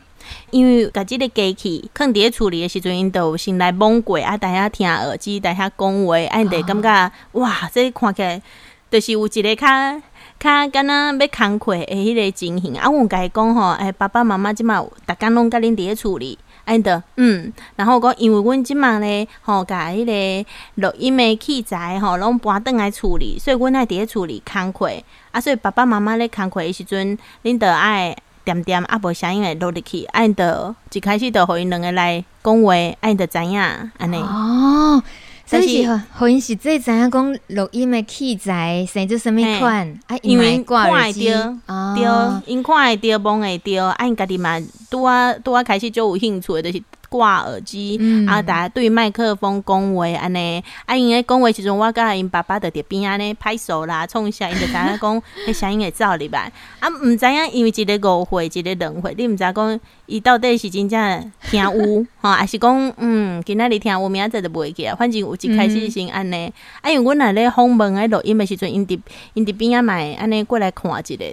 [0.49, 8.41] 因为家即个机器放伫咧处理的时阵，因都先来摸过啊，大家听耳机，大家讲话，啊，因得感觉哇，这看起来
[8.89, 10.01] 就是有一个较
[10.38, 12.91] 较敢若要工课诶迄个情形啊。
[12.91, 24.89] 阮甲伊讲吼，诶、欸，爸爸妈妈即马逐工拢甲恁伫咧处理，安的嗯，然后讲因为阮即满咧吼，甲迄个录音的器材吼，拢搬转来处理，所以阮爱伫咧处理工课
[25.32, 28.15] 啊，所以爸爸妈妈咧工课的时阵，恁得爱。
[28.43, 34.17] 点点啊，无声音的录入去，按着一开始就互因两个来讲话，按着知影安尼。
[34.17, 35.02] 哦，
[35.51, 41.57] 所以是互因是最知影讲录音的器材生做什么款，啊，因为看会着，
[41.95, 42.03] 对，
[42.45, 44.59] 因看会着，摸会着，啊，因家己嘛
[44.89, 46.81] 拄啊拄啊开始就有兴趣，就是。
[47.12, 68.97] 挂耳机，嗯、啊，大家对麦克风讲话安尼，啊，因为讲话时阵，我甲因爸爸在伫边安尼拍手啦，创啥，因就知影讲，迄声音会走入来，啊，毋知影，因为一个误会，一个两会，你毋知讲，伊到底是真正听有，吼，还是讲，嗯，今仔日听有，明仔载就袂记啊，反正有一开始先安尼，啊，因为阮若咧访问咧录音的时阵，因伫
[69.34, 71.26] 因伫边仔嘛会安尼过来看一个，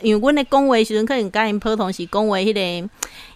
[0.00, 2.88] 因为阮咧讲话时阵，可能甲因普通是讲话迄个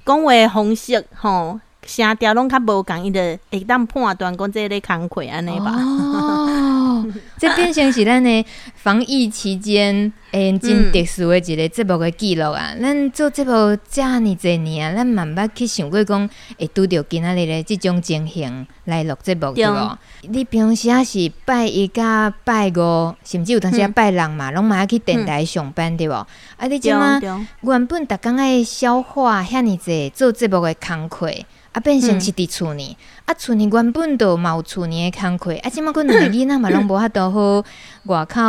[0.06, 1.60] 讲话方式，吼。
[1.86, 5.72] 声调拢较无共，伊著会当判断讲即个咧工课安尼吧。
[5.76, 7.04] 哦，
[7.38, 8.44] 这变成是咱的
[8.82, 12.74] 防疫期间诶真特殊的一个节目的记录啊！
[12.80, 13.50] 咱、嗯、做节目
[13.90, 19.98] 遮尔侪年啊，咱嘛毋捌去想过讲会拄着今仔日的即种情形来录节目对无？
[20.22, 26.14] 你平时啊是拜一甲拜五，甚至有当时啊拜六嘛，拢嘛要去电台上班对无？
[26.14, 27.20] 啊，你即马
[27.60, 31.30] 原本逐工爱消化遐尔侪做节目的工课。
[31.72, 32.96] 啊，变成是伫厝呢？
[33.30, 37.64] 嗯、啊，厝呢原本都嘛有厝呢的工课， 啊，即马个两个囡仔嘛拢无法度好
[38.04, 38.40] 外口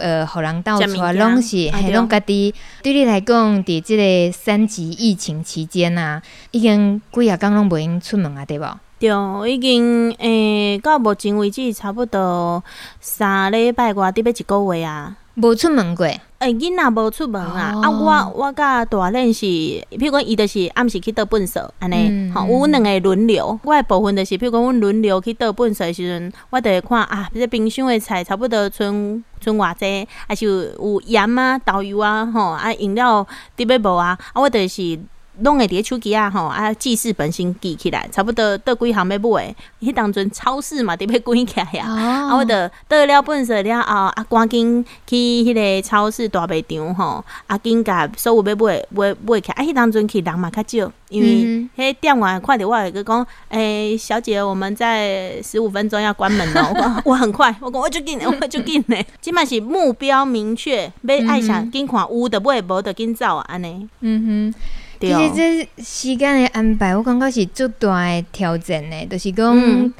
[0.00, 2.54] 呃，互人斗出来，拢是系拢家己。
[2.82, 6.22] 对你来讲，伫即个三级疫情期间啊，
[6.52, 8.66] 已经几啊工拢袂用出门啊，对无？
[8.98, 9.10] 对，
[9.52, 12.62] 已经诶、欸，到目前为止差不多
[13.00, 15.16] 三礼拜外，得要一个月啊。
[15.34, 17.72] 无出门过，诶、欸，囡仔无出门啊！
[17.76, 23.58] 哦、啊，我我甲大人是，比如讲，伊就是暗时去倒粪扫，安尼，吼、嗯，阮两个轮流。
[23.62, 30.52] 我诶部分就是，比如讲，阮轮流去倒粪扫诶时阵，我就会看啊，即冰箱诶菜差不多剩剩偌济，还是有
[30.92, 34.98] 有盐啊、豆油啊，吼，啊，饮料滴要无啊，啊，我就是。
[35.42, 41.90] 拢会伫手机啊吼啊记事本先记起来，差不多倒几项要买，迄当阵超市嘛，得要关起来啊。
[41.90, 49.54] 啊，我着倒了粪扫了后，啊，赶紧去迄个超市大卖场吼，啊，紧甲所有要买买买起来。
[49.54, 56.70] 啊，迄当阵去人嘛较少，因为迄店员看着我，会讲，诶，小姐，我们在十五分钟要关门了。
[57.04, 59.04] 我我很快，我讲我就紧， 我就紧嘞。
[59.20, 63.88] 即摆是目标明确，要爱想紧看有的买，无的紧走啊，安尼。
[64.00, 64.79] 嗯哼。
[65.00, 69.90] 其实这时间的安排，我感觉是最大的挑战呢，就是讲，嗯、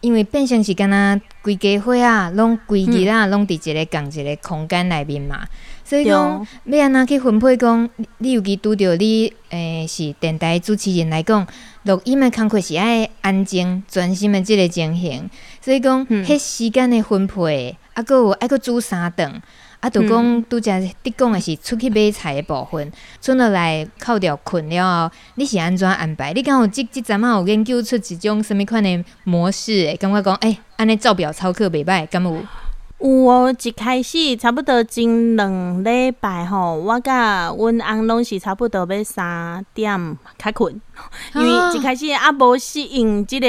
[0.00, 5.46] 因为变成是干那规家伙啊，拢规日啊，拢伫一个共一个空间内面嘛，
[5.84, 11.46] 所以讲要安怎去分配讲，你尤其拄着你诶、欸、是电台主持人来讲，
[11.84, 19.40] 录音的工课是爱安静专心的这个情形，所以讲迄、嗯、时间的分配，啊，搁有爱搁煮三顿。
[19.80, 26.32] 啊，就讲拄则你讲的是出去买菜的部分，剩落来靠掉困了后，你是安怎安排？
[26.32, 29.72] 你敢有即即阵仔有研究出一种什物款的模式？
[29.86, 32.42] 诶，感觉讲诶，安尼照表操课袂歹，敢有？
[33.00, 40.80] 有哦，一开始差不多前两礼拜吼，我甲阮翁拢是差不多要三点较困，
[41.36, 43.46] 因为一开始啊无适应即个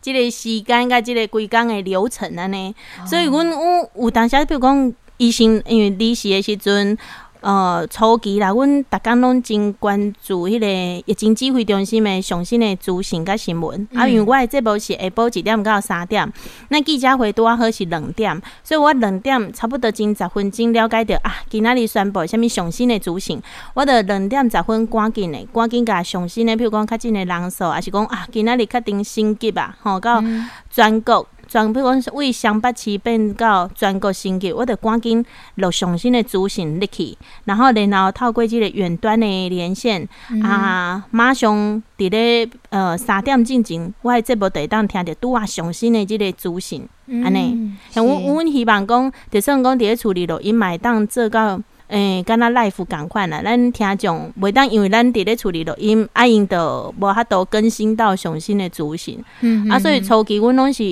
[0.00, 2.72] 即个时间甲即个规工的流程安尼，
[3.04, 6.96] 所以阮有有当时比如讲医生因为离世的时阵。
[7.42, 10.66] 呃，初期啦，阮逐工拢真关注迄个
[11.06, 13.86] 疫情指挥中心的上新的资讯甲新闻。
[13.92, 16.28] 嗯、啊，因为我的节目是下晡一点到三点，
[16.70, 23.40] 那记者会拄啊好是两点，所以我两点差不多前十分钟了解着啊，今仔日宣布啥物上新的资讯，
[23.74, 30.20] 我着两点十分赶紧的，赶紧甲上新的，比如讲较近的人数，还是讲啊，今仔日确定升级啊，吼，到
[30.70, 31.24] 全国。
[31.48, 35.24] 全比如讲为双北市变到全国升级，我得赶紧
[35.56, 40.08] 录上新的资讯入去，然后然后透过即个远端的连线、
[40.42, 46.86] 啊，马上伫咧呃三点进前，我的节目得当听着拄啊上新的即个资讯，
[47.24, 47.76] 安尼、嗯。
[47.90, 59.24] 像阮阮希望讲，就算讲伫咧处理录音，买当做到诶，敢若 live 共款啦，咱听众袂当因为咱伫咧处理录音，啊因着无法度更新到上新的资讯，
[59.70, 60.82] 啊，所以初期阮拢是。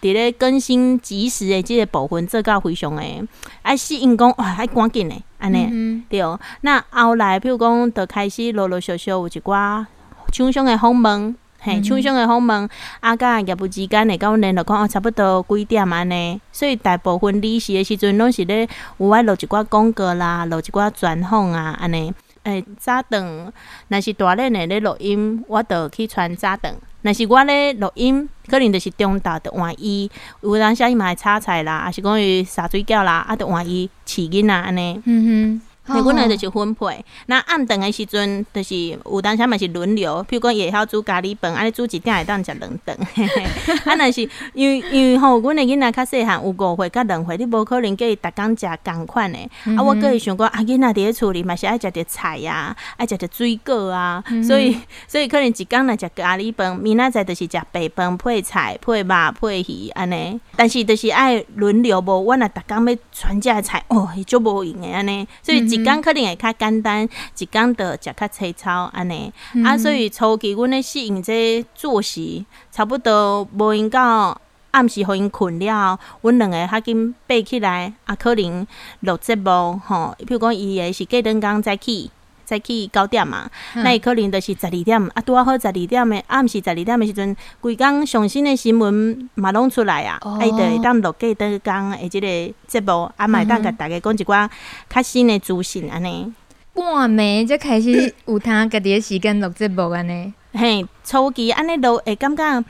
[0.00, 3.22] 伫咧更新及时的即个部分，做到非常诶，
[3.62, 6.20] 爱适应讲哇，爱赶紧诶，安尼、嗯、对。
[6.62, 9.84] 那后来，比如讲，就开始陆陆续续有一寡
[10.32, 12.68] 厂商诶访问，嘿，厂商诶访问，
[13.00, 16.40] 啊，甲业务之间诶，甲阮联络讲，哦，差不多几点安尼。
[16.50, 18.66] 所以大部分离席诶时阵，拢是咧
[18.98, 22.12] 有爱录一寡广告啦，录一寡专访啊，安尼。
[22.44, 23.52] 诶，早顿，
[23.88, 26.74] 若是大连诶咧录音，我着去传早顿。
[27.02, 30.10] 若是我咧录音，可能就是中昼着换伊，
[30.42, 35.00] 有当时伊嘛会炒菜啦，还是讲伊洒水饺啦，啊，着换伊饲囡仔安尼。
[35.06, 37.04] 嗯哼，迄阮诶就是分配。
[37.26, 42.96] 那暗顿诶时阵，就是有当时嘛是轮流，譬如讲会晓煮咖喱饭，啊，你煮一点会当食两顿。
[43.84, 49.50] 啊，若是因为因为吼，阮诶囡仔较细汉，有五岁甲两岁，你无可能叫伊逐工食共款诶。
[49.66, 54.76] 嗯、啊，我个会想讲，啊，囡仔伫咧厝里嘛是爱食着菜啊，爱食着水果啊，嗯、所以
[55.06, 56.76] 所以可能一工来食咖喱饭。
[56.76, 69.32] 明仔载就是食白饭配菜配肉配鱼安尼，但是就是爱轮流无，我若逐工要全家菜哦，伊足无用诶安尼，所以一工可能会较简单，一工着食较粗糙安尼。
[69.54, 74.40] 嗯、啊，所以初期阮咧适应这作息，差不多无用到
[74.72, 78.66] 暗时互因困了，阮两个较紧爬起来，啊，可能
[79.00, 82.10] 录节目吼，比如讲伊也是过灯工再起。
[82.50, 92.26] 早起九点嘛，嗯、伊可能就是十二点啊，拄啊好十二点的，暗时十二点的时阵，规工上新的新闻嘛拢出来啊，哎、哦，会，当录过灯工诶，即个
[92.66, 94.50] 节目啊，买当甲大家讲一寡
[94.88, 96.32] 较新的资讯安尼。
[96.74, 102.64] 半暝才开始有通家己诶时间录节目安尼，嘿，初期安尼都会感觉。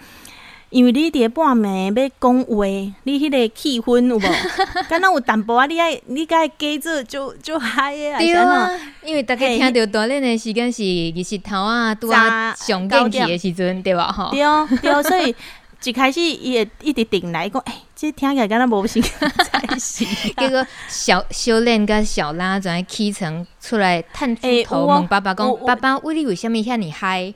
[0.71, 2.65] 因为你伫半暝要讲话，
[3.03, 4.23] 你迄个气氛有无？
[4.89, 5.67] 敢若有淡薄仔！
[5.67, 8.19] 你爱你该加做就就嗨啊！
[8.19, 8.71] 对啊，
[9.05, 14.13] 因为大家听到大连的时间是日时头啊，拄啊上元气的时阵，对吧？
[14.13, 15.35] 吼，对哦，对哦，所以
[15.83, 17.73] 一开始伊会一直定来讲，诶。
[17.97, 19.13] 这听起来敢若无时间
[19.45, 20.07] 才是。
[20.35, 27.35] 结果小小练甲小拉转来起床出来探出头问爸爸讲：爸爸，为你为什物遐尼嗨？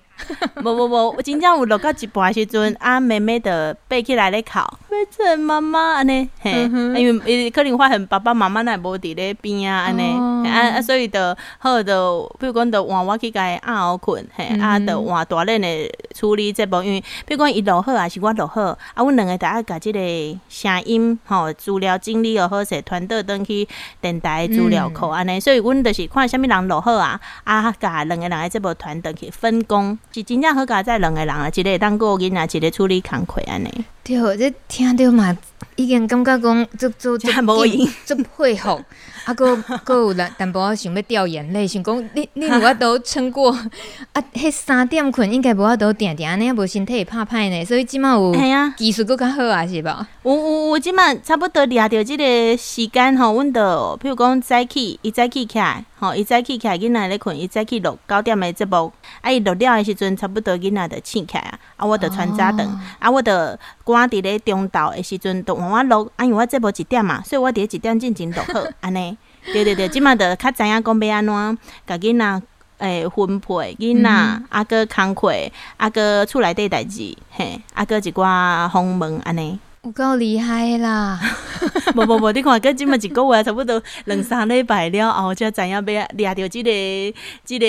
[0.62, 4.58] 无 无无，真正有落到一半时阵，啊妹妹的爬起来咧哭，
[4.88, 6.62] 变成妈妈安尼，嘿，
[6.96, 11.94] 因为伊可能发现爸爸妈妈若无伫咧边啊安尼，啊啊，所以的好的，
[12.38, 20.00] 比如讲的换我去甲伊暗后困，嘿，啊的换大人的处理这部，因为比如讲伊落好还是我落好，啊，阮两个大家甲即个。
[20.48, 23.66] 声音吼，资料整理又好势，传到登去
[24.00, 33.84] 电台资料库安尼，所以阮就是看啥物人落好啊，啊，甲两个人来这部传登去分工，是真正好甲在两个人啊，一个当顾囡仔，一个处理工课安尼。
[34.04, 35.36] 对，这听着嘛，
[35.74, 37.32] 已经感觉讲做做做
[38.06, 38.80] 做配合。
[39.24, 43.50] 啊，阁阁有淡淡薄仔想要掉眼泪，想讲你你有法度撑过
[44.12, 44.22] 啊？
[44.34, 48.34] 迄三点困应该无法度定定安尼，无身体会怕歹呢，所以即满有
[48.76, 50.06] 技术佫较好啊，是吧？
[50.24, 62.68] 有有有，即满差不多掠着即个时间吼，阮着比如讲早起，伊早起起来，吼，伊早起起来囡仔咧困，伊早起录九点的节目，啊，伊录了的时阵，差不多囡仔着醒起来啊，啊，我着穿早顿，
[62.98, 69.13] 啊，我着赶伫咧中昼的时阵，着换我录，啊，因为我节目一点嘛，所以我伫咧一点进前录好，安尼。
[69.52, 72.42] 对对对，即马着较知影讲要安怎，甲囡仔
[72.78, 74.10] 诶分配囡仔，
[74.48, 75.32] 啊个工课，
[75.76, 81.20] 啊个厝内底代志，嘿，啊个一寡访问安尼，有够厉害啦！
[81.94, 86.70] 无无无，你看，搁即么一个月差不多两三礼拜了后，才知影要掠着即个
[87.44, 87.66] 即个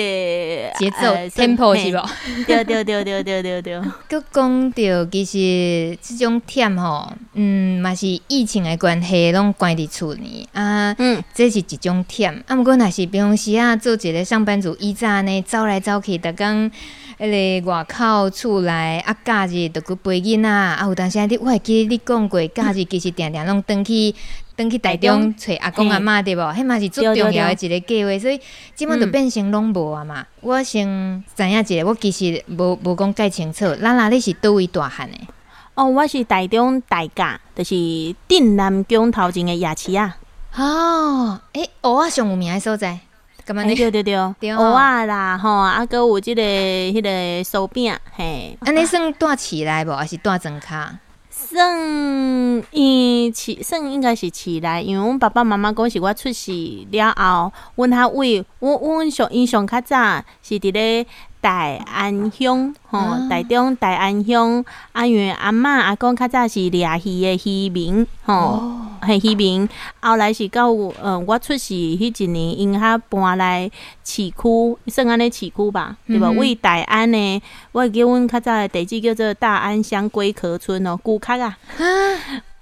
[0.78, 2.08] 节奏 tempo 是无？
[2.48, 3.74] 对对对对对对对。
[4.08, 12.42] 佮讲到其实即种忝吼，嗯，嘛是疫情的关系，拢关伫厝呢啊，嗯，这是一种忝。
[12.46, 16.70] 啊，毋过若是平常时啊，做一个上班族，以早呢走来走去，逐工
[17.18, 24.14] 迄个外口厝内啊，假日着去陪囡仔啊，有当时啊，你我会记得你讲过，假日其实定定拢转去
[24.54, 26.40] 转去台中找阿公阿嬷对无？
[26.52, 28.38] 迄嘛是最重要的一个计划，所以
[28.74, 30.26] 即满就变成拢无啊嘛。
[30.42, 30.86] 我先
[31.34, 33.64] 知影一下，我其实无无讲介清楚。
[33.76, 35.18] 咱哪你是倒位大汉的？
[35.74, 40.18] 哦，我是台中大家，就是镇南宫头前的夜市啊。
[40.54, 42.98] 哦，诶、欸，蚵仔上有名的所在。
[43.46, 50.98] 对对对对，蚵仔啦，吼，啊，阁有即个迄个酥饼，嘿，安尼算带起来无，还是带装卡？
[51.30, 56.50] 算，伊起算应该是起来，因为阮爸爸妈妈讲是我出世
[56.90, 61.06] 了后，阮较为阮阮上伊上较早是伫咧。
[61.40, 61.60] 大
[61.92, 69.68] 安乡，吼、哦，台中大安乡，啊，因为阿嬷阿公较早是掠鱼的渔民，吼，系渔民。
[70.00, 70.68] 后来是到，
[71.02, 73.70] 嗯，我出世迄一年，因较搬来
[74.02, 76.30] 市区，算安尼市区吧，对吧？
[76.30, 81.56] 为、嗯、大安呢，我记阮较早的地址叫做大安乡龟壳村哦，古壳啊，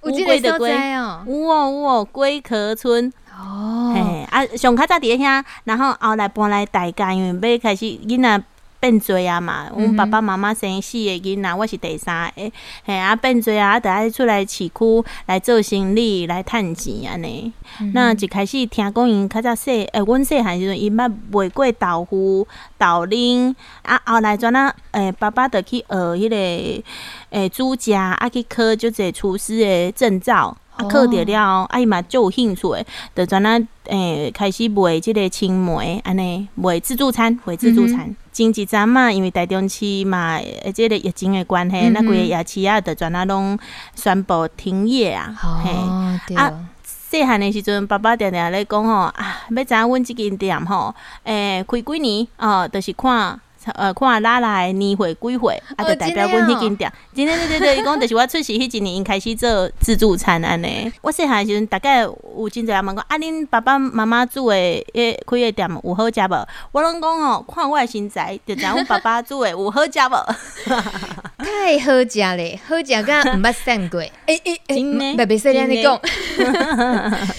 [0.03, 0.71] 乌龟的龟。
[0.95, 3.11] 哦，有哦有哦，龟壳村。
[3.37, 8.45] 哦，嘿，啊，上较早伫遐，然后后来搬来大甲，因为要开始囡仔。
[8.85, 12.53] 变做啊嘛，阮爸爸妈妈生四个囡仔，我是第三个，
[12.85, 17.51] 嘿啊变做啊，得爱出来市区来做生理，来趁钱安尼。
[17.81, 23.55] 嗯、那一开始听讲因较早说，诶、欸，阮细汉时阵因捌卖过豆腐、豆奶，
[23.85, 26.85] 啊后来转啊，诶、欸，爸爸着去学迄个
[27.31, 30.55] 诶煮食，啊去考就个厨师的证照。
[30.77, 38.15] 啊，考着了，啊伊嘛就有兴趣诶，就转啊，诶、欸，开始卖即个青梅，安尼卖自助餐，卖自助餐。
[38.35, 43.57] 前一阵嘛，因为台中市嘛，诶，即个疫情的关系，那几个夜市啊，就全啊拢
[43.95, 45.33] 宣布停业啊。
[45.63, 53.41] 嘿，啊，细汉的时阵，爸爸定定咧讲吼，啊，要知影阮即间店吼，诶，开几年哦，着、就是看。
[53.73, 56.93] 呃，看拉来年会几岁，啊，就代表阮迄间店。
[57.15, 60.93] 今天对对对，伊讲就是我出世迄一年，因开始做自助餐安尼。
[61.01, 66.49] 我细汉时阵，大概有真侪人问讲，啊，恁爸爸妈妈煮诶，诶，开诶店有好食无？
[66.73, 70.35] 我拢讲哦，看我诶身材，就知阮爸爸煮诶有好食无？
[71.45, 74.01] 太好食咧，好食甲毋捌散过。
[74.01, 74.13] 诶
[74.45, 76.01] 诶诶，特别细汉你讲，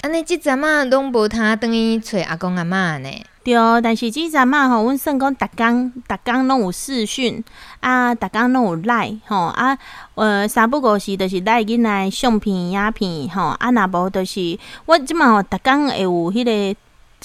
[0.01, 3.09] 安尼即阵啊，拢无通等于找阿公阿嬷呢。
[3.45, 7.43] 对，但是即阵嘛吼，阮算讲逐工逐工拢有视讯，
[7.79, 9.77] 啊，逐工拢有来吼，啊，
[10.15, 16.75] 呃，三不五时就是赖囡仔相片、影片吼，啊，若无就是我即嘛吼，逐工会有迄个。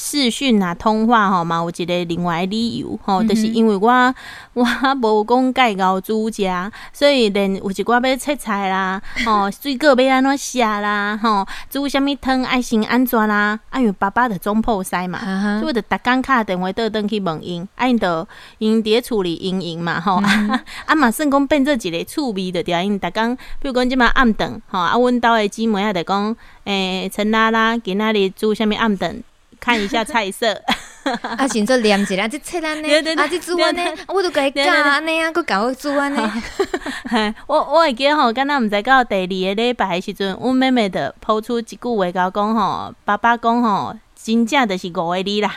[0.02, 4.14] 视讯啊，通话吼嘛，有一个另外的理由吼，就是因为我
[4.54, 6.42] 我无讲介绍煮食，
[6.90, 15.18] 所以连有一寡要切菜啦，吼 水果要安怎写啦，吼煮啥物汤爱先安怎啦，啊因为爸爸的总铺师嘛，
[15.60, 18.26] 所以我就逐工敲电话倒转去问因，啊因着
[18.56, 20.22] 因伫处理营营嘛，吼
[20.86, 26.34] 啊嘛算讲变做一个趣味的调，因逐工比如讲即嘛暗顿，吼啊阮兜的姊妹啊，着讲
[26.64, 29.22] 诶陈拉拉今仔日煮啥物暗顿。
[29.60, 30.50] 看一下菜色，
[31.36, 36.18] 啊，先做念一下，这切安尼，啊，这煮安呢，我都甲伊教安尼啊，佮教我煮安尼。
[37.46, 45.54] 我我会记得吼，敢若毋知到第二个礼拜时阵，阮妹妹的抛出一句话甲我讲吼，爸爸讲吼，真正就是五个字啦。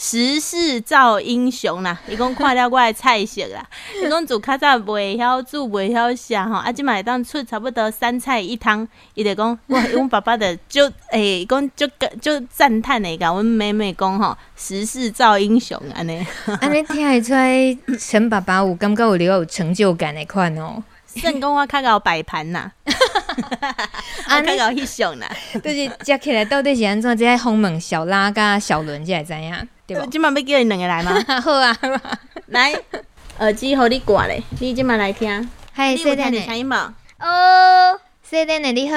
[0.00, 1.98] 时势造英雄啦！
[2.08, 3.68] 伊讲看了我的菜色啦，
[4.00, 11.84] 伊讲煮较早袂晓煮，袂晓写吼，啊，即摆当出差不多三菜一汤，伊就讲 哇，阮爸爸的就诶，讲就
[12.20, 16.24] 就赞叹的，甲阮妹妹讲吼，时势造英雄安尼，
[16.62, 20.80] 安尼听会出来，陈爸爸有感觉有了有成就感的款哦。
[21.06, 22.70] 算讲我较会摆盘呐，
[24.26, 25.26] 啊，较会翕相呐，
[25.60, 27.16] 就是食起来到底是安怎？
[27.16, 29.68] 即个访问小拉甲小伦才会知影。
[29.88, 31.24] 今晚要叫因两个来吗？
[31.40, 31.74] 好啊，
[32.48, 32.74] 来，
[33.38, 35.48] 耳机互你挂咧，你今晚来听。
[35.72, 36.74] 嗨，细点的声音无？
[37.20, 38.96] 哦，细点的你好，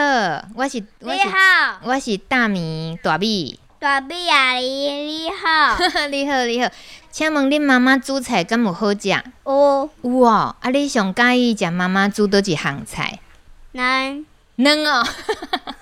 [0.53, 3.57] 我是你好，我是大米大米。
[3.79, 5.77] 大米阿姨你好，
[6.11, 6.69] 你好你好，
[7.09, 9.23] 请问恁妈妈煮菜敢有好食？
[9.43, 13.19] 哦，有哦，啊，你上介意食妈妈煮倒一项菜？
[13.71, 14.25] 能
[14.57, 15.07] 能哦，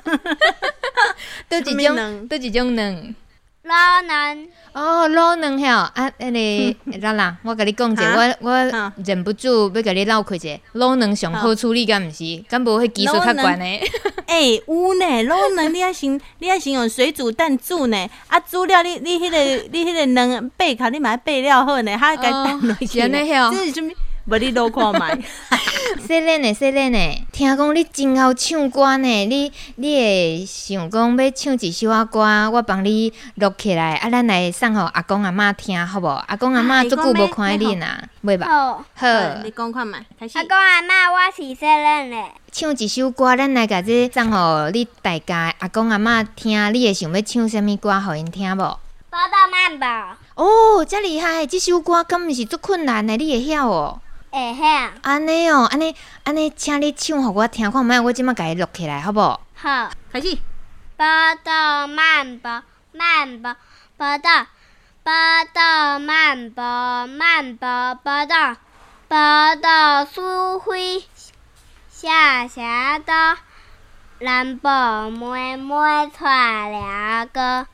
[1.50, 3.16] 倒一种倒一种能。
[3.70, 6.12] 老能哦，老能晓啊！
[6.20, 12.44] 迄个 啦啦，我甲你讲者，我我忍不住要甲你唠开者，老能上好处理，敢毋是？
[12.50, 13.66] 敢无迄技术较悬呢？
[14.26, 18.10] 哎、 欸，有呢，卤 蛋你爱先，你爱先用水煮蛋煮呢？
[18.28, 19.38] 啊，煮了你你迄、个
[19.72, 22.88] 你迄个蛋背卡，你买备料好呢，还该蛋落去。
[22.88, 23.92] 是什么？
[24.30, 25.18] 无你都看卖。
[26.06, 32.20] 说恁呢，说恁呢，听讲你真会唱歌呢，你你会想讲要唱一首啊歌，
[32.52, 36.08] 我帮你录起来，啊，咱来送互阿公阿妈听，好无？
[36.28, 38.48] 阿公阿妈足久无看见恁啊，袂吧？
[38.48, 39.08] 好，好，
[39.44, 40.38] 你讲看卖，开始。
[40.38, 42.26] 阿公阿妈，我是说恁嘞。
[42.52, 48.58] 唱一首歌，咱来甲这送互你大家阿公阿妈听，你会想要唱啥物歌，互因听无？
[49.12, 49.86] 宝岛漫步。
[50.36, 51.46] 哦，遮厉害！
[51.46, 54.00] 这首歌敢毋是足困难的，你会晓哦？
[54.32, 54.64] 会晓。
[55.02, 59.40] 安尼哦，安尼安尼，请你唱互我听看觅，我即马甲伊录起来，好无？
[59.56, 60.38] 好，开始。
[60.96, 61.06] 宝
[61.44, 62.50] 岛漫步，
[62.92, 63.56] 漫步，
[63.98, 64.46] 宝岛，
[65.02, 65.12] 宝
[65.54, 67.66] 岛漫步，漫步，
[68.04, 68.58] 宝岛，
[69.08, 71.04] 宝岛苏菲
[71.90, 73.38] 下下岛，
[74.20, 74.68] 南部
[75.10, 77.66] 妹妹带了个，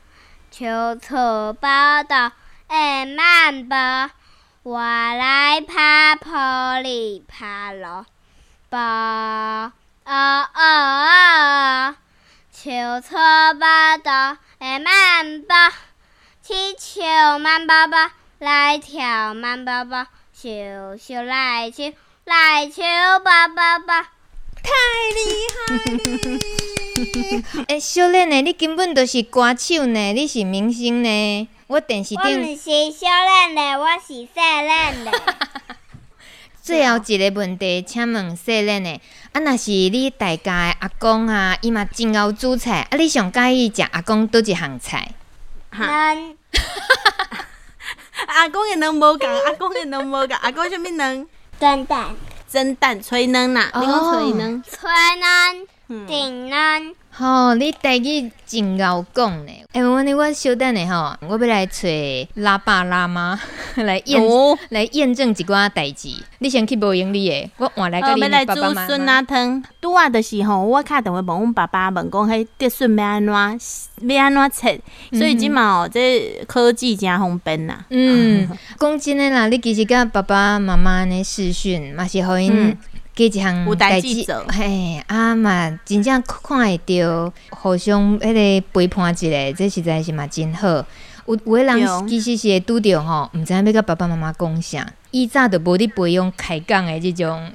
[0.52, 2.30] 秋处宝岛
[2.68, 3.74] 爱漫步。
[4.68, 8.04] 我来爬坡里爬楼，
[8.68, 9.70] 宝哦
[10.04, 11.94] 哦哦，
[12.52, 13.14] 秋草
[13.54, 15.54] 宝岛爱漫步，
[16.42, 18.10] 气球慢宝宝
[18.40, 20.06] 来跳慢宝宝，
[20.36, 21.92] 咻咻来球
[22.24, 22.82] 来球
[23.22, 24.02] 宝宝宝，
[24.64, 24.72] 太
[25.14, 25.20] 厉
[25.54, 25.76] 害
[27.54, 27.64] 了！
[27.70, 28.42] 哎，小练呢？
[28.42, 31.48] 你根本就是歌手呢，你是明星呢？
[31.68, 35.10] 我电视顶，我唔是小练的，我是细练的。
[36.62, 39.00] 最后一个问题，请问细练的，
[39.32, 45.12] 啊，若是你大家的阿公啊，伊嘛真会煮菜，啊，你上介意食阿公倒一项菜？
[45.72, 46.36] 能。
[48.28, 51.26] 阿公的能无讲，阿公的能无讲，阿公啥物能？
[51.58, 52.14] 蒸蛋。
[52.48, 54.62] 蒸蛋，炊能啦，你讲炊能？
[54.62, 54.86] 炊
[55.18, 56.94] 能，顶能。
[57.18, 59.52] 吼、哦，你台语真会讲呢。
[59.72, 61.88] 哎、欸，我呢，我小等下吼，我要来找
[62.34, 63.40] 拉爸拉妈
[63.76, 66.10] 来验、哦、来验证一寡代志。
[66.40, 68.38] 你先去无用你诶，我换来甲你爸爸妈妈。
[68.38, 74.80] 要来煮酸辣汤，拄啊，就是吼，我敲电话问阮爸爸问讲，迄竹笋要安怎要安怎切？
[75.12, 77.82] 所以即嘛哦，这科技真方便呐。
[77.88, 78.46] 嗯，
[78.78, 82.76] 讲真诶啦，你其实甲爸爸妈妈呢视讯嘛是互因。
[83.16, 84.08] 嗯加一项代志，
[84.48, 90.84] 嘿，啊嘛，真正看会着互相迄个陪伴一下，这实在是嘛真好。
[91.26, 97.50] 有有的人其实是会拄着吼，毋知影要甲爸爸妈妈讲啥，伊早就无伫培养开讲的即种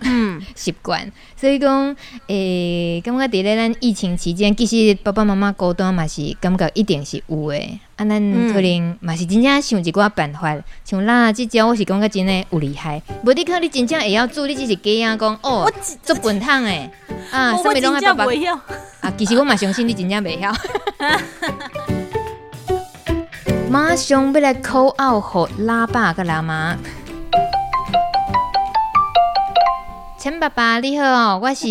[0.55, 1.95] 习惯，所以讲
[2.28, 7.80] 诶，感觉伫咧咱疫情期间，其实爸爸妈妈孤单嘛是感觉一定是有诶。
[7.95, 8.19] 啊，咱
[8.51, 13.01] 可能嘛是真正想一寡办法，像咱即招，我是感觉真诶有厉害。
[13.24, 15.72] 无你看你真正会晓做，你只是假样讲哦，
[16.03, 16.89] 做笨汤诶，
[17.32, 18.26] 啊，啥物拢爱爸爸。
[19.01, 20.51] 啊，其实我嘛相信你真正袂晓。
[23.72, 26.78] 马上要来 call out 互喇爸甲喇妈。
[30.22, 31.65] 陈爸爸你好哦，我是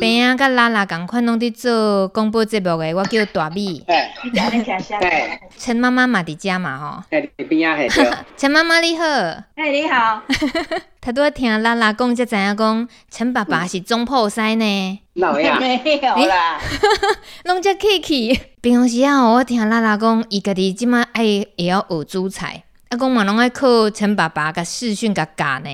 [0.00, 3.84] 边仔甲拉拉共款拢伫做广播节目诶，我叫大米。
[5.56, 7.04] 陈妈妈嘛伫遮嘛吼。
[8.36, 9.04] 陈 妈妈你好。
[9.04, 10.20] 哎，你好。
[11.00, 14.98] 他拄仔听拉拉讲，才知影讲陈爸爸是总铺西呢。
[15.12, 15.56] 哪位啊？
[15.62, 16.58] 没有啦。
[17.44, 18.40] 拢只客气。
[18.60, 25.70] 平时啊，我听拉拉讲，伊家己即马爱会晓学煮菜，啊，讲嘛拢爱靠陈爸爸甲视讯甲教呢。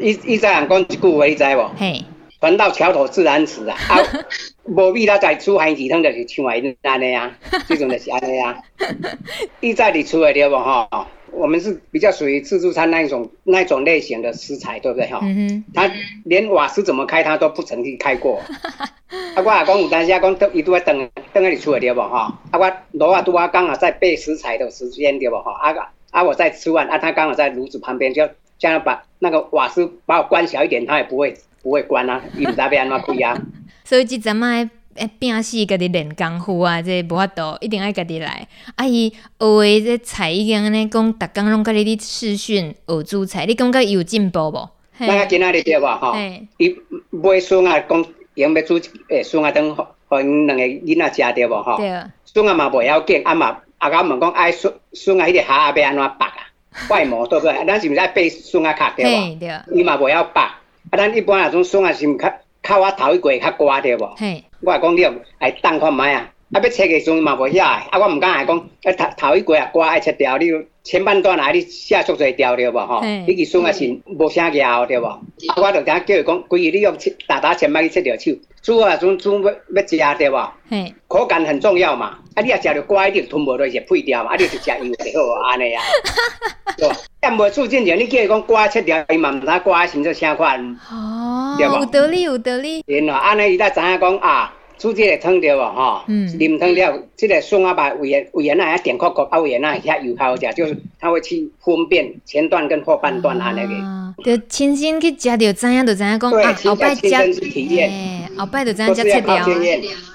[0.00, 1.70] 伊伊在人讲一句话，你知无？
[1.76, 2.04] 嘿，
[2.40, 3.76] 船到桥头自然直啊！
[3.88, 3.98] 啊，
[4.64, 7.30] 无米啦，在煮番薯汤就是像安安尼啊，
[7.68, 8.56] 这种就是安尼啊。
[9.60, 11.06] 伊在你厝的对无吼？
[11.32, 15.20] 我们是比较属于自助餐那一种那一种类型的食材，对不对哈？
[15.22, 15.64] 嗯哼。
[15.74, 15.90] 他
[16.24, 18.40] 连瓦斯怎么开，他都不曾去开过。
[19.34, 20.96] 啊，我阿公有当时啊，讲伊拄爱等
[21.32, 22.16] 等在你厝的对无吼？
[22.16, 25.50] 啊，我罗啊拄啊刚好在备食材的时间对无吼？
[25.50, 25.74] 啊
[26.10, 28.28] 啊，我在吃饭，啊，他刚好在炉子旁边就。
[28.58, 33.36] 这样把那个瓦斯把我关小一点，他也不会不会关啊，伊毋知要安怎开啊。
[33.84, 38.46] 所以即阵卖诶拼死家己练功夫啊，这无法度，一定爱家己来。
[38.76, 44.70] 啊，伊学诶这菜已经安尼讲，逐工拢甲你咧视讯学煮菜，你感觉伊有进步无？
[44.98, 45.98] 那个今仔日对吧？
[45.98, 46.14] 吼，
[46.58, 46.74] 伊
[47.10, 51.62] 买笋啊，讲用要煮诶笋啊，等互因两个囡仔食对无？
[51.62, 51.76] 吼，
[52.24, 56.46] 笋啊嘛袂要紧，啊嘛啊甲问讲爱笋笋啊，迄个虾啊要安怎绑啊？
[56.88, 57.54] 外模对不对？
[57.66, 59.38] 咱是毋是爱背笋啊壳对无？
[59.74, 60.42] 伊嘛袂晓拔。
[60.90, 64.14] 啊，咱一般啊种笋啊是毋较较我头一过较乖对无？
[64.16, 66.30] 嘿，我讲你要爱等看卖啊。
[66.52, 67.82] 啊，要切个时阵嘛袂晓诶。
[67.90, 70.46] 啊，我毋敢来讲，啊头头一过啊瓜爱切掉，你
[70.84, 72.78] 前半段啊你写足侪条对无？
[72.86, 75.06] 吼，迄个笋啊是无啥咬对无？
[75.06, 75.22] 啊，
[75.56, 78.32] 我就听叫伊讲，规日你用切打打千摆去切着手，
[78.62, 80.54] 煮啊，种猪要要食对吧？
[80.68, 82.18] 嘿，口感很重要嘛。
[82.34, 84.34] 啊，你啊食着瓜，一定吞无落去配掉嘛。
[84.34, 85.82] 啊，你就食油就好啊，安尼啊。
[87.18, 90.78] 但无厝进前，你叫伊讲瓜切条，伊嘛毋知瓜形做啥款。
[90.92, 92.82] 哦，有道理，有道理。
[92.82, 94.52] 对咯，安尼伊才知影讲啊。
[94.76, 95.72] 煮这个汤对吧？
[95.72, 103.74] 哈，嗯，啉汤了，这个双阿爸胃炎胃炎那点扣扣，啊胃炎啊遐油好食，就是他会去分辨前段跟后半段啊那个。
[104.22, 109.44] 就亲身去食着知影，就知影讲啊，后摆食，哎，后摆就知影食切掉。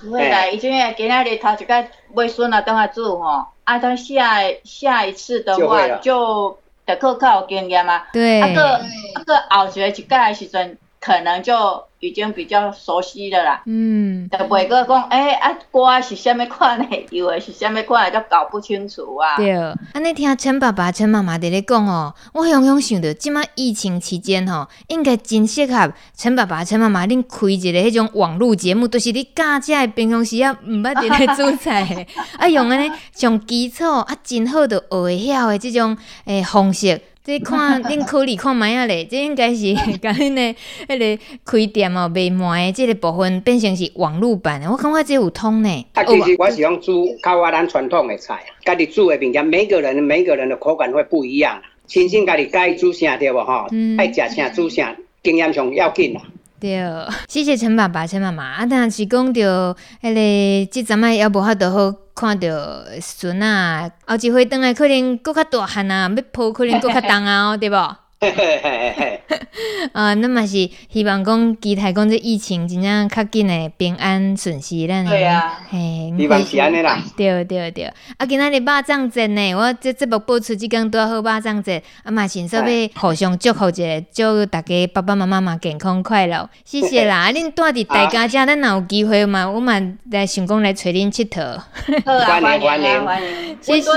[0.02, 1.86] 不会啦，已经今仔日头一个
[2.16, 8.04] 买笋啊，等下煮吼，啊，等下下一次的话就得靠靠经验嘛。
[8.14, 8.40] 对。
[8.42, 8.64] 啊个
[9.14, 11.54] 啊个后一个一届的时阵，可能就。
[12.02, 19.36] 已经比较熟悉了啦，嗯，就袂个讲，哎、欸、啊，歌是虾米款的，以为是虾米款的，就搞不清楚啊。
[19.36, 32.08] 对，啊，你听陈爸爸、陈妈妈在咧讲哦，我样样想到，即马疫情期间吼、哦，应该真适合陈爸爸、陈妈妈恁开一个迄种网络节目，都、就是你家家平常时啊毋捌伫咧煮菜的，
[32.40, 37.02] 啊用安尼上基础啊真好的学会晓的即种诶、欸、方式。
[37.30, 40.56] 这看恁考虑看卖啊咧， 这应该是甲恁的
[40.88, 45.86] 迄个开店哦卖糜的这个部分变成是网络版的，我感觉这有通呢。
[45.94, 51.62] 啊，其实我是用煮较我咱传统的菜，家己煮的物件，每个人每个人的口感会不一样。
[51.86, 53.68] 亲身家己该煮啥对无吼？
[53.98, 56.22] 爱食啥煮啥，经验上要紧啦。
[56.60, 56.84] 对，
[57.28, 58.44] 谢谢陈爸爸、陈妈妈。
[58.44, 62.48] 啊，但是讲到迄个即阵啊，也无法度好看到
[63.02, 67.96] 孙啊，后一回转来可能搁较大汉啊，要抱可能搁较重啊，对无？
[68.22, 69.40] 嘿嘿嘿嘿嘿，
[69.94, 77.02] 啊，那嘛是希望讲期待讲这疫情真正较紧的平安顺遂，咱对啊，嘿，希望是安尼啦。
[77.16, 77.86] 对对对，
[78.18, 87.30] 啊，今仔日肉粽节呢，我这节目播出即间拄好肉粽节，啊嘛，先说要互相祝福一下，祝大家爸爸妈妈嘛健康快乐，谢谢啦。
[87.30, 89.80] 啊， 恁住伫大家遮，咱若有机会嘛，我嘛
[90.12, 91.58] 来想讲来找恁佚佗。
[92.06, 93.90] 好啊， 欢迎欢迎欢迎，谢谢。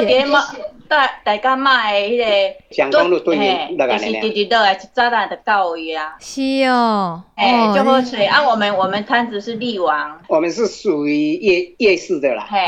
[0.93, 6.12] 大大家买迄个，嘿，就是直直的，一早来就到位啊。
[6.20, 8.26] 是哦，哎，就好水。
[8.26, 12.47] 啊，我们我们摊子是力王，我们是属于夜夜市的啦。
[12.47, 12.59] 嘿，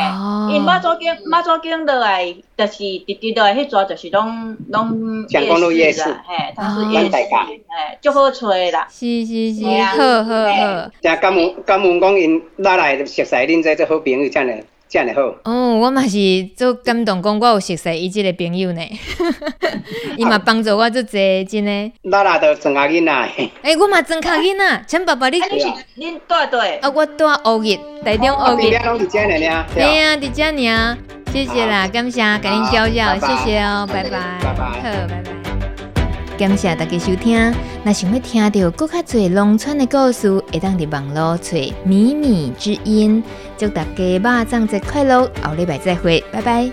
[0.54, 5.20] 因妈祖经马祖经的来，就是直直的，迄座就是拢拢
[5.74, 6.24] 夜市啦。
[6.26, 8.88] 嘿，它是夜市，哎，就好吹啦。
[8.90, 10.90] 是是是，好好好。
[11.02, 14.58] 真感恩感恩讲因哪来熟悉恁这这好朋友这样
[15.44, 16.18] 哦，我嘛是
[16.56, 18.80] 做感动，讲我有熟悉伊即个朋友呢，
[20.16, 21.92] 伊嘛帮助我做侪真的。
[22.02, 23.12] 那那都装卡囡仔。
[23.62, 25.40] 哎，我嘛装卡囡仔，陈爸爸你。
[25.40, 26.76] 恁带队。
[26.76, 28.70] 啊，我带乌日，台中乌日。
[28.84, 29.64] 拢伫遮呢？
[29.74, 30.98] 对啊，伫遮呢。
[31.32, 34.10] 谢谢啦，感谢，跟您教教，谢谢哦，拜拜。
[34.40, 34.64] 拜拜。
[34.64, 35.73] 好，拜拜。
[36.36, 37.54] 感谢大家收听，
[37.84, 43.22] 若想要听到更加多农村的故事，会当伫网络找米米之音。
[43.56, 46.68] 祝大家肉粽节快乐，后礼拜再会，拜拜。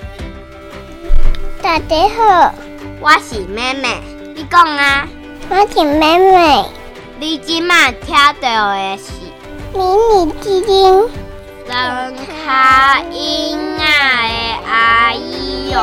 [1.62, 2.56] 大家好，
[3.00, 4.00] 我是妹妹，
[4.36, 5.08] 你讲啊？
[5.48, 6.66] 我是妹妹，
[7.20, 9.12] 你今晚听到的是
[9.76, 11.04] 米米之音，
[11.68, 11.76] 真
[12.44, 15.80] 开音啊的阿姨哟。